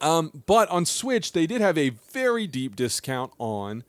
Um, 0.00 0.42
but 0.46 0.68
on 0.68 0.84
Switch, 0.84 1.32
they 1.32 1.46
did 1.46 1.60
have 1.60 1.78
a 1.78 1.90
very 1.90 2.46
deep 2.46 2.74
discount 2.76 3.32
on 3.38 3.84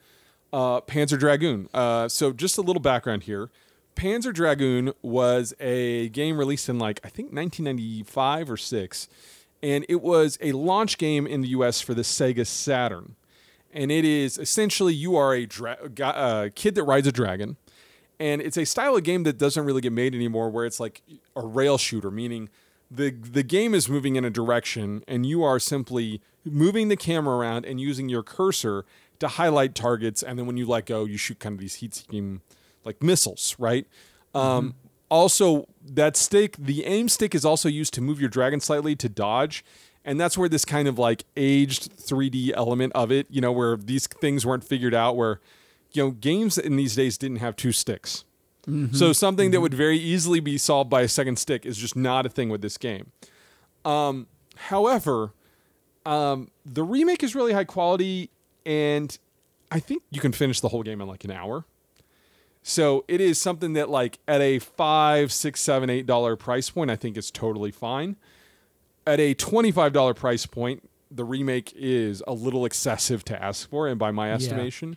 uh, 0.51 0.81
Panzer 0.81 1.17
Dragoon. 1.17 1.67
Uh, 1.73 2.07
so 2.07 2.31
just 2.31 2.57
a 2.57 2.61
little 2.61 2.81
background 2.81 3.23
here. 3.23 3.49
Panzer 3.95 4.33
Dragoon 4.33 4.93
was 5.01 5.53
a 5.59 6.09
game 6.09 6.37
released 6.37 6.69
in 6.69 6.77
like 6.79 6.99
I 7.03 7.09
think 7.09 7.31
1995 7.33 8.51
or 8.51 8.57
six, 8.57 9.07
and 9.61 9.85
it 9.89 10.01
was 10.01 10.37
a 10.41 10.51
launch 10.51 10.97
game 10.97 11.25
in 11.27 11.41
the 11.41 11.49
U.S. 11.49 11.81
for 11.81 11.93
the 11.93 12.01
Sega 12.03 12.45
Saturn. 12.45 13.15
And 13.71 13.91
it 13.91 14.05
is 14.05 14.37
essentially 14.37 14.93
you 14.93 15.15
are 15.15 15.33
a 15.33 15.45
dra- 15.47 15.77
uh, 16.01 16.49
kid 16.53 16.75
that 16.75 16.83
rides 16.83 17.07
a 17.07 17.11
dragon, 17.11 17.57
and 18.19 18.41
it's 18.41 18.57
a 18.57 18.65
style 18.65 18.95
of 18.95 19.03
game 19.03 19.23
that 19.23 19.37
doesn't 19.37 19.65
really 19.65 19.81
get 19.81 19.93
made 19.93 20.15
anymore, 20.15 20.49
where 20.49 20.65
it's 20.65 20.79
like 20.79 21.01
a 21.35 21.45
rail 21.45 21.77
shooter, 21.77 22.11
meaning 22.11 22.49
the 22.89 23.11
the 23.11 23.43
game 23.43 23.73
is 23.73 23.89
moving 23.89 24.15
in 24.15 24.25
a 24.25 24.29
direction, 24.29 25.03
and 25.07 25.25
you 25.25 25.43
are 25.43 25.59
simply 25.59 26.21
moving 26.45 26.89
the 26.89 26.97
camera 26.97 27.37
around 27.37 27.65
and 27.65 27.79
using 27.79 28.09
your 28.09 28.23
cursor 28.23 28.85
to 29.19 29.27
highlight 29.27 29.75
targets, 29.75 30.21
and 30.21 30.37
then 30.37 30.45
when 30.45 30.57
you 30.57 30.65
let 30.65 30.85
go, 30.85 31.05
you 31.05 31.17
shoot 31.17 31.39
kind 31.39 31.53
of 31.53 31.59
these 31.59 31.75
heat-seeking 31.75 32.41
like 32.83 33.01
missiles, 33.01 33.55
right? 33.57 33.87
Um, 34.35 34.75
also, 35.09 35.67
that 35.85 36.17
stick, 36.17 36.55
the 36.57 36.85
aim 36.85 37.07
stick, 37.07 37.35
is 37.35 37.45
also 37.45 37.69
used 37.69 37.93
to 37.93 38.01
move 38.01 38.19
your 38.19 38.29
dragon 38.29 38.59
slightly 38.59 38.95
to 38.95 39.07
dodge. 39.07 39.63
And 40.03 40.19
that's 40.19 40.37
where 40.37 40.49
this 40.49 40.65
kind 40.65 40.87
of 40.87 40.99
like 40.99 41.23
aged 41.37 41.95
3D 41.97 42.51
element 42.55 42.91
of 42.93 43.11
it, 43.11 43.27
you 43.29 43.39
know, 43.39 43.51
where 43.51 43.77
these 43.77 44.07
things 44.07 44.45
weren't 44.45 44.63
figured 44.63 44.93
out, 44.93 45.15
where, 45.15 45.39
you 45.93 46.03
know, 46.03 46.11
games 46.11 46.57
in 46.57 46.75
these 46.75 46.95
days 46.95 47.17
didn't 47.17 47.37
have 47.37 47.55
two 47.55 47.71
sticks. 47.71 48.25
So 48.93 49.11
something 49.11 49.51
that 49.51 49.59
would 49.59 49.73
very 49.73 49.97
easily 49.97 50.39
be 50.39 50.57
solved 50.57 50.89
by 50.89 51.01
a 51.01 51.09
second 51.09 51.37
stick 51.37 51.65
is 51.65 51.77
just 51.77 51.97
not 51.97 52.25
a 52.25 52.29
thing 52.29 52.47
with 52.47 52.61
this 52.61 52.77
game. 52.77 53.11
Um, 53.83 54.27
however, 54.55 55.33
um, 56.05 56.49
the 56.65 56.81
remake 56.83 57.23
is 57.23 57.35
really 57.35 57.51
high 57.51 57.65
quality, 57.65 58.29
and 58.65 59.17
I 59.69 59.81
think 59.81 60.03
you 60.11 60.21
can 60.21 60.31
finish 60.31 60.61
the 60.61 60.69
whole 60.69 60.81
game 60.81 61.01
in 61.01 61.09
like 61.09 61.25
an 61.25 61.31
hour. 61.31 61.65
So 62.61 63.03
it 63.09 63.19
is 63.19 63.37
something 63.37 63.73
that, 63.73 63.89
like, 63.89 64.19
at 64.29 64.39
a 64.39 64.59
five, 64.59 65.33
six, 65.33 65.59
seven, 65.59 65.89
eight 65.89 66.05
dollar 66.05 66.37
price 66.37 66.69
point, 66.69 66.89
I 66.89 66.95
think 66.95 67.17
is 67.17 67.29
totally 67.29 67.71
fine. 67.71 68.15
At 69.05 69.19
a 69.19 69.33
twenty-five 69.33 69.91
dollar 69.91 70.13
price 70.13 70.45
point, 70.45 70.89
the 71.11 71.25
remake 71.25 71.73
is 71.75 72.23
a 72.25 72.33
little 72.33 72.63
excessive 72.63 73.25
to 73.25 73.43
ask 73.43 73.69
for, 73.69 73.89
and 73.89 73.99
by 73.99 74.11
my 74.11 74.31
estimation, 74.31 74.95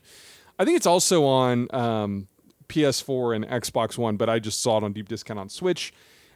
I 0.59 0.65
think 0.65 0.77
it's 0.77 0.87
also 0.87 1.25
on 1.25 1.69
um, 1.75 2.29
PS4 2.69 3.37
and 3.37 3.47
Xbox 3.47 3.99
One, 3.99 4.17
but 4.17 4.29
I 4.29 4.39
just 4.39 4.63
saw 4.63 4.79
it 4.79 4.85
on 4.85 4.93
deep 4.93 5.09
discount 5.09 5.39
on 5.39 5.49
Switch. 5.49 5.93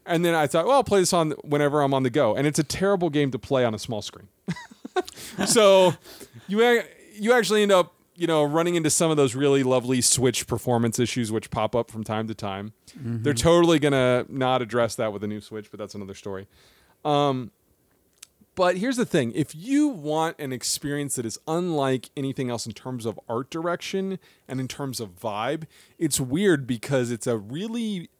And 0.06 0.24
then 0.24 0.34
I 0.34 0.46
thought, 0.46 0.66
well, 0.66 0.76
I'll 0.76 0.84
play 0.84 1.00
this 1.00 1.12
on 1.12 1.32
whenever 1.44 1.82
I'm 1.82 1.92
on 1.94 2.02
the 2.02 2.10
go, 2.10 2.34
and 2.34 2.46
it's 2.46 2.58
a 2.58 2.64
terrible 2.64 3.10
game 3.10 3.30
to 3.32 3.38
play 3.38 3.64
on 3.64 3.74
a 3.74 3.78
small 3.78 4.02
screen. 4.02 4.28
so 5.46 5.94
you 6.48 6.82
you 7.14 7.32
actually 7.32 7.62
end 7.62 7.72
up 7.72 7.94
you 8.16 8.26
know 8.26 8.42
running 8.42 8.74
into 8.74 8.90
some 8.90 9.10
of 9.10 9.16
those 9.16 9.34
really 9.34 9.62
lovely 9.62 10.00
Switch 10.00 10.46
performance 10.46 10.98
issues 10.98 11.30
which 11.30 11.50
pop 11.50 11.76
up 11.76 11.90
from 11.90 12.02
time 12.02 12.26
to 12.28 12.34
time. 12.34 12.72
They're 13.22 13.34
totally 13.34 13.78
gonna 13.78 14.26
not 14.28 14.62
address 14.62 14.94
that 14.96 15.12
with 15.12 15.22
a 15.22 15.26
new 15.26 15.40
Switch, 15.40 15.70
but 15.70 15.78
that's 15.78 15.94
another 15.94 16.14
story. 16.14 16.48
Um, 17.04 17.50
but 18.60 18.76
here's 18.76 18.98
the 18.98 19.06
thing: 19.06 19.32
if 19.34 19.54
you 19.54 19.88
want 19.88 20.38
an 20.38 20.52
experience 20.52 21.14
that 21.14 21.24
is 21.24 21.38
unlike 21.48 22.10
anything 22.14 22.50
else 22.50 22.66
in 22.66 22.72
terms 22.72 23.06
of 23.06 23.18
art 23.26 23.48
direction 23.48 24.18
and 24.46 24.60
in 24.60 24.68
terms 24.68 25.00
of 25.00 25.18
vibe, 25.18 25.62
it's 25.98 26.20
weird 26.20 26.66
because 26.66 27.10
it's 27.10 27.26
a 27.26 27.38
really 27.38 28.10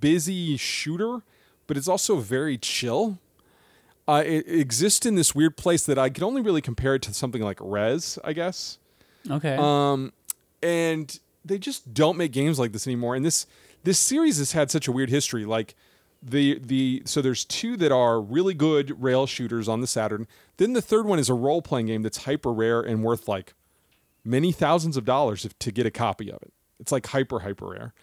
busy 0.00 0.56
shooter, 0.56 1.22
but 1.68 1.76
it's 1.76 1.86
also 1.86 2.16
very 2.16 2.58
chill. 2.58 3.20
Uh, 4.08 4.24
it, 4.26 4.48
exists 4.48 5.06
in 5.06 5.14
this 5.14 5.32
weird 5.32 5.56
place 5.56 5.86
that 5.86 5.96
I 5.96 6.08
can 6.08 6.24
only 6.24 6.42
really 6.42 6.60
compare 6.60 6.96
it 6.96 7.02
to 7.02 7.14
something 7.14 7.40
like 7.40 7.58
Rez, 7.60 8.18
I 8.24 8.32
guess. 8.32 8.78
Okay. 9.30 9.54
Um, 9.56 10.12
and 10.60 11.20
they 11.44 11.56
just 11.56 11.94
don't 11.94 12.18
make 12.18 12.32
games 12.32 12.58
like 12.58 12.72
this 12.72 12.88
anymore. 12.88 13.14
And 13.14 13.24
this 13.24 13.46
this 13.84 14.00
series 14.00 14.38
has 14.38 14.50
had 14.50 14.72
such 14.72 14.88
a 14.88 14.92
weird 14.92 15.10
history. 15.10 15.44
Like 15.44 15.76
the 16.24 16.58
the 16.58 17.02
so 17.04 17.20
there's 17.20 17.44
two 17.44 17.76
that 17.76 17.92
are 17.92 18.20
really 18.20 18.54
good 18.54 19.02
rail 19.02 19.26
shooters 19.26 19.68
on 19.68 19.80
the 19.80 19.86
Saturn. 19.86 20.26
Then 20.56 20.72
the 20.72 20.82
third 20.82 21.06
one 21.06 21.18
is 21.18 21.28
a 21.28 21.34
role 21.34 21.60
playing 21.60 21.86
game 21.86 22.02
that's 22.02 22.24
hyper 22.24 22.52
rare 22.52 22.80
and 22.80 23.04
worth 23.04 23.28
like 23.28 23.54
many 24.24 24.50
thousands 24.50 24.96
of 24.96 25.04
dollars 25.04 25.44
if, 25.44 25.58
to 25.58 25.70
get 25.70 25.84
a 25.84 25.90
copy 25.90 26.30
of 26.30 26.40
it. 26.42 26.52
It's 26.80 26.92
like 26.92 27.06
hyper 27.06 27.40
hyper 27.40 27.68
rare. 27.68 27.94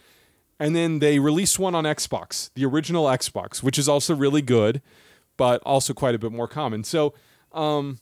And 0.60 0.76
then 0.76 1.00
they 1.00 1.18
released 1.18 1.58
one 1.58 1.74
on 1.74 1.86
Xbox, 1.86 2.52
the 2.54 2.66
original 2.66 3.06
Xbox, 3.06 3.64
which 3.64 3.80
is 3.80 3.90
also 3.90 4.14
really 4.14 4.44
good, 4.44 4.84
but 5.36 5.60
also 5.66 5.92
quite 5.92 6.14
a 6.14 6.20
bit 6.20 6.32
more 6.32 6.48
common. 6.48 6.84
So 6.84 7.16
um, 7.52 7.98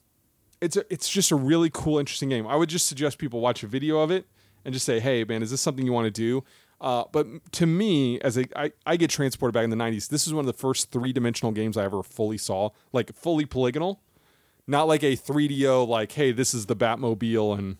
it's 0.60 0.76
a, 0.76 0.84
it's 0.94 1.08
just 1.08 1.32
a 1.32 1.38
really 1.38 1.70
cool, 1.70 2.00
interesting 2.00 2.28
game. 2.28 2.46
I 2.46 2.58
would 2.58 2.68
just 2.68 2.88
suggest 2.88 3.18
people 3.18 3.40
watch 3.40 3.64
a 3.64 3.68
video 3.68 4.00
of 4.00 4.12
it 4.12 4.26
and 4.66 4.74
just 4.74 4.86
say, 4.86 5.00
"Hey, 5.00 5.24
man, 5.24 5.42
is 5.42 5.52
this 5.52 5.62
something 5.62 5.86
you 5.86 5.94
want 5.94 6.06
to 6.06 6.12
do?" 6.12 6.44
Uh, 6.82 7.04
but 7.12 7.28
to 7.54 7.66
me, 7.66 8.20
as 8.22 8.38
a, 8.38 8.46
I, 8.56 8.72
I 8.86 8.96
get 8.96 9.10
transported 9.10 9.54
back 9.54 9.64
in 9.66 9.70
the 9.70 9.76
'90s. 9.76 10.08
This 10.10 10.26
is 10.28 10.34
one 10.34 10.42
of 10.42 10.46
the 10.48 10.54
first 10.58 10.92
three-dimensional 10.92 11.52
games 11.52 11.76
I 11.76 11.84
ever 11.84 12.04
fully 12.04 12.38
saw, 12.38 12.70
like 12.94 13.14
fully 13.14 13.46
polygonal, 13.46 14.02
not 14.66 14.88
like 14.88 15.04
a 15.04 15.18
3DO, 15.18 15.88
like, 15.88 16.14
"Hey, 16.14 16.32
this 16.32 16.54
is 16.54 16.68
the 16.68 16.76
Batmobile," 16.76 17.58
and 17.58 17.78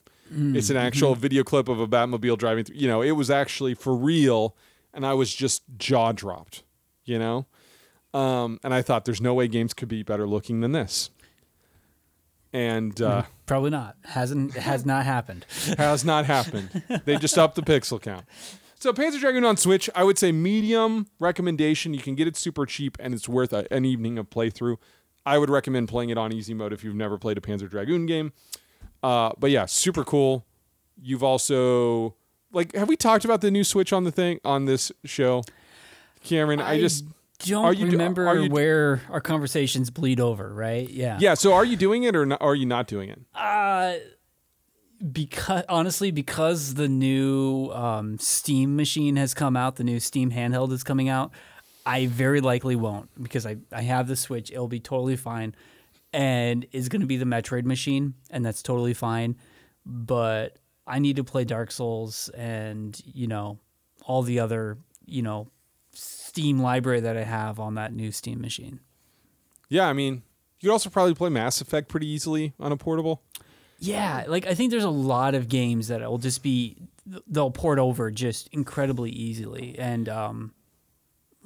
it's 0.56 0.70
an 0.70 0.78
actual 0.78 1.16
video 1.16 1.44
clip 1.44 1.68
of 1.70 1.80
a 1.80 1.88
Batmobile 1.88 2.38
driving 2.38 2.66
through. 2.66 2.76
You 2.76 2.88
know, 2.88 3.02
it 3.02 3.12
was 3.12 3.32
actually 3.32 3.74
for 3.74 3.96
real, 3.96 4.56
and 4.94 5.06
I 5.06 5.14
was 5.14 5.34
just 5.34 5.64
jaw 5.78 6.12
dropped. 6.12 6.64
You 7.06 7.18
know, 7.20 7.46
um, 8.14 8.60
and 8.64 8.74
I 8.74 8.82
thought, 8.82 9.06
"There's 9.06 9.22
no 9.22 9.34
way 9.34 9.48
games 9.48 9.74
could 9.74 9.88
be 9.88 10.04
better 10.04 10.28
looking 10.28 10.60
than 10.60 10.74
this." 10.74 11.10
And 12.52 13.00
uh, 13.02 13.24
Probably 13.46 13.70
not. 13.70 13.96
Hasn't 14.06 14.56
has 14.56 14.86
not 14.86 15.06
happened. 15.06 15.46
has 15.78 16.04
not 16.04 16.26
happened. 16.26 16.84
they 17.06 17.16
just 17.18 17.38
upped 17.38 17.56
the 17.56 17.62
pixel 17.62 18.02
count. 18.02 18.26
So 18.80 18.94
Panzer 18.94 19.20
Dragoon 19.20 19.44
on 19.44 19.58
Switch, 19.58 19.90
I 19.94 20.06
would 20.06 20.18
say 20.18 20.32
medium 20.32 21.08
recommendation. 21.20 21.94
You 21.94 22.00
can 22.00 22.16
get 22.16 22.28
it 22.28 22.38
super 22.38 22.66
cheap 22.66 22.98
and 23.00 23.14
it's 23.14 23.28
worth 23.28 23.52
a, 23.52 23.72
an 23.74 23.84
evening 23.84 24.18
of 24.18 24.30
playthrough. 24.30 24.78
I 25.26 25.38
would 25.38 25.50
recommend 25.50 25.90
playing 25.90 26.12
it 26.12 26.18
on 26.18 26.32
easy 26.32 26.54
mode 26.54 26.72
if 26.72 26.84
you've 26.84 26.96
never 26.96 27.18
played 27.18 27.38
a 27.38 27.42
Panzer 27.42 27.70
Dragoon 27.70 28.06
game. 28.06 28.32
Uh, 29.04 29.34
but 29.38 29.52
yeah, 29.52 29.66
super 29.66 30.06
cool. 30.06 30.46
You've 31.02 31.24
also 31.24 32.16
like 32.54 32.74
have 32.74 32.88
we 32.88 32.96
talked 32.96 33.26
about 33.26 33.42
the 33.42 33.52
new 33.52 33.66
Switch 33.66 33.92
on 33.92 34.06
the 34.06 34.12
thing 34.12 34.40
on 34.46 34.64
this 34.66 34.92
show? 35.04 35.44
Cameron, 36.24 36.62
I, 36.62 36.80
just 36.80 37.06
don't 37.40 37.66
Are 37.66 37.74
you 37.74 37.88
remember 37.88 38.48
where 38.48 39.02
our 39.10 39.22
conversations 39.22 39.90
bleed 39.90 40.20
over, 40.20 40.54
right? 40.54 40.90
Yeah. 40.90 41.18
yeah. 41.22 41.34
So 41.34 41.54
are 41.54 41.64
you 41.64 41.78
doing 41.78 42.04
it 42.04 42.16
or 42.16 42.26
not, 42.26 42.42
are 42.42 42.56
you 42.56 42.66
not 42.66 42.88
doing 42.88 43.10
it? 43.10 43.22
Uh, 43.34 43.96
because 45.12 45.64
honestly, 45.70 46.12
because 46.12 46.76
the 46.76 46.88
new 46.88 47.70
um, 47.72 48.18
Steam 48.20 48.76
machine 48.76 49.16
has 49.16 49.34
come 49.34 49.56
out, 49.56 49.78
the 49.78 49.84
new 49.84 50.00
Steam 50.00 50.32
handheld 50.32 50.72
is 50.72 50.84
coming 50.84 51.10
out. 51.10 51.32
I 51.86 52.08
very 52.08 52.42
likely 52.42 52.76
won't 52.76 53.10
because 53.22 53.46
I, 53.46 53.58
I 53.72 53.82
have 53.82 54.08
the 54.08 54.16
Switch. 54.16 54.52
It'll 54.52 54.68
be 54.68 54.80
totally 54.80 55.16
fine, 55.16 55.56
and 56.14 56.66
it's 56.72 56.90
going 56.90 57.02
to 57.02 57.08
be 57.08 57.18
the 57.18 57.26
Metroid 57.26 57.64
machine, 57.64 58.16
and 58.30 58.46
that's 58.46 58.62
totally 58.62 58.94
fine. 58.94 59.38
But 59.86 60.58
I 60.86 61.00
need 61.00 61.16
to 61.16 61.24
play 61.24 61.46
Dark 61.46 61.72
Souls 61.72 62.30
and 62.30 63.00
you 63.06 63.28
know 63.28 63.60
all 64.06 64.22
the 64.22 64.40
other 64.40 64.78
you 65.06 65.22
know 65.22 65.50
Steam 65.94 66.60
library 66.60 67.00
that 67.00 67.18
I 67.18 67.24
have 67.24 67.60
on 67.60 67.76
that 67.76 67.94
new 67.94 68.12
Steam 68.12 68.42
machine. 68.42 68.82
Yeah, 69.70 69.88
I 69.88 69.94
mean, 69.94 70.24
you 70.60 70.70
could 70.70 70.74
also 70.74 70.90
probably 70.90 71.14
play 71.14 71.30
Mass 71.30 71.62
Effect 71.62 71.88
pretty 71.88 72.08
easily 72.08 72.54
on 72.60 72.72
a 72.72 72.78
portable. 72.78 73.22
Yeah, 73.80 74.26
like 74.28 74.46
I 74.46 74.54
think 74.54 74.72
there's 74.72 74.84
a 74.84 74.90
lot 74.90 75.36
of 75.36 75.48
games 75.48 75.88
that 75.88 76.02
will 76.02 76.18
just 76.18 76.44
be 76.44 76.78
they'll 77.28 77.52
port 77.52 77.80
over 77.80 78.12
just 78.12 78.50
incredibly 78.52 79.10
easily, 79.10 79.78
and 79.80 80.08
um, 80.10 80.54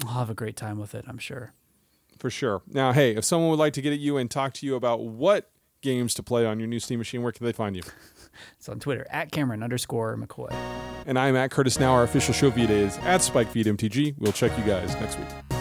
I'll 0.06 0.14
have 0.20 0.30
a 0.30 0.34
great 0.34 0.56
time 0.56 0.80
with 0.80 0.96
it. 0.96 1.06
I'm 1.08 1.18
sure. 1.18 1.54
For 2.20 2.30
sure. 2.30 2.62
Now, 2.68 2.92
hey, 2.94 3.16
if 3.16 3.26
someone 3.26 3.50
would 3.50 3.60
like 3.60 3.74
to 3.74 3.82
get 3.82 3.94
at 3.94 4.00
you 4.00 4.18
and 4.18 4.32
talk 4.32 4.54
to 4.54 4.66
you 4.66 4.76
about 4.76 5.02
what 5.02 5.52
games 5.82 6.14
to 6.16 6.24
play 6.24 6.46
on 6.46 6.58
your 6.60 6.68
new 6.68 6.80
Steam 6.80 7.00
machine, 7.00 7.22
where 7.22 7.32
can 7.32 7.46
they 7.46 7.54
find 7.54 7.76
you? 7.76 7.84
It's 8.58 8.68
on 8.68 8.80
Twitter 8.80 9.06
at 9.12 9.32
Cameron 9.32 9.62
underscore 9.62 10.18
McCoy. 10.18 10.52
And 11.06 11.20
I'm 11.20 11.36
at 11.36 11.52
Curtis 11.52 11.80
Now. 11.80 11.94
Our 11.94 12.02
official 12.04 12.34
show 12.34 12.50
feed 12.50 12.72
is 12.72 12.98
at 13.00 13.22
SpikeFeedMTG. 13.22 14.16
We'll 14.18 14.32
check 14.32 14.58
you 14.58 14.64
guys 14.64 14.96
next 14.96 15.20
week. 15.20 15.53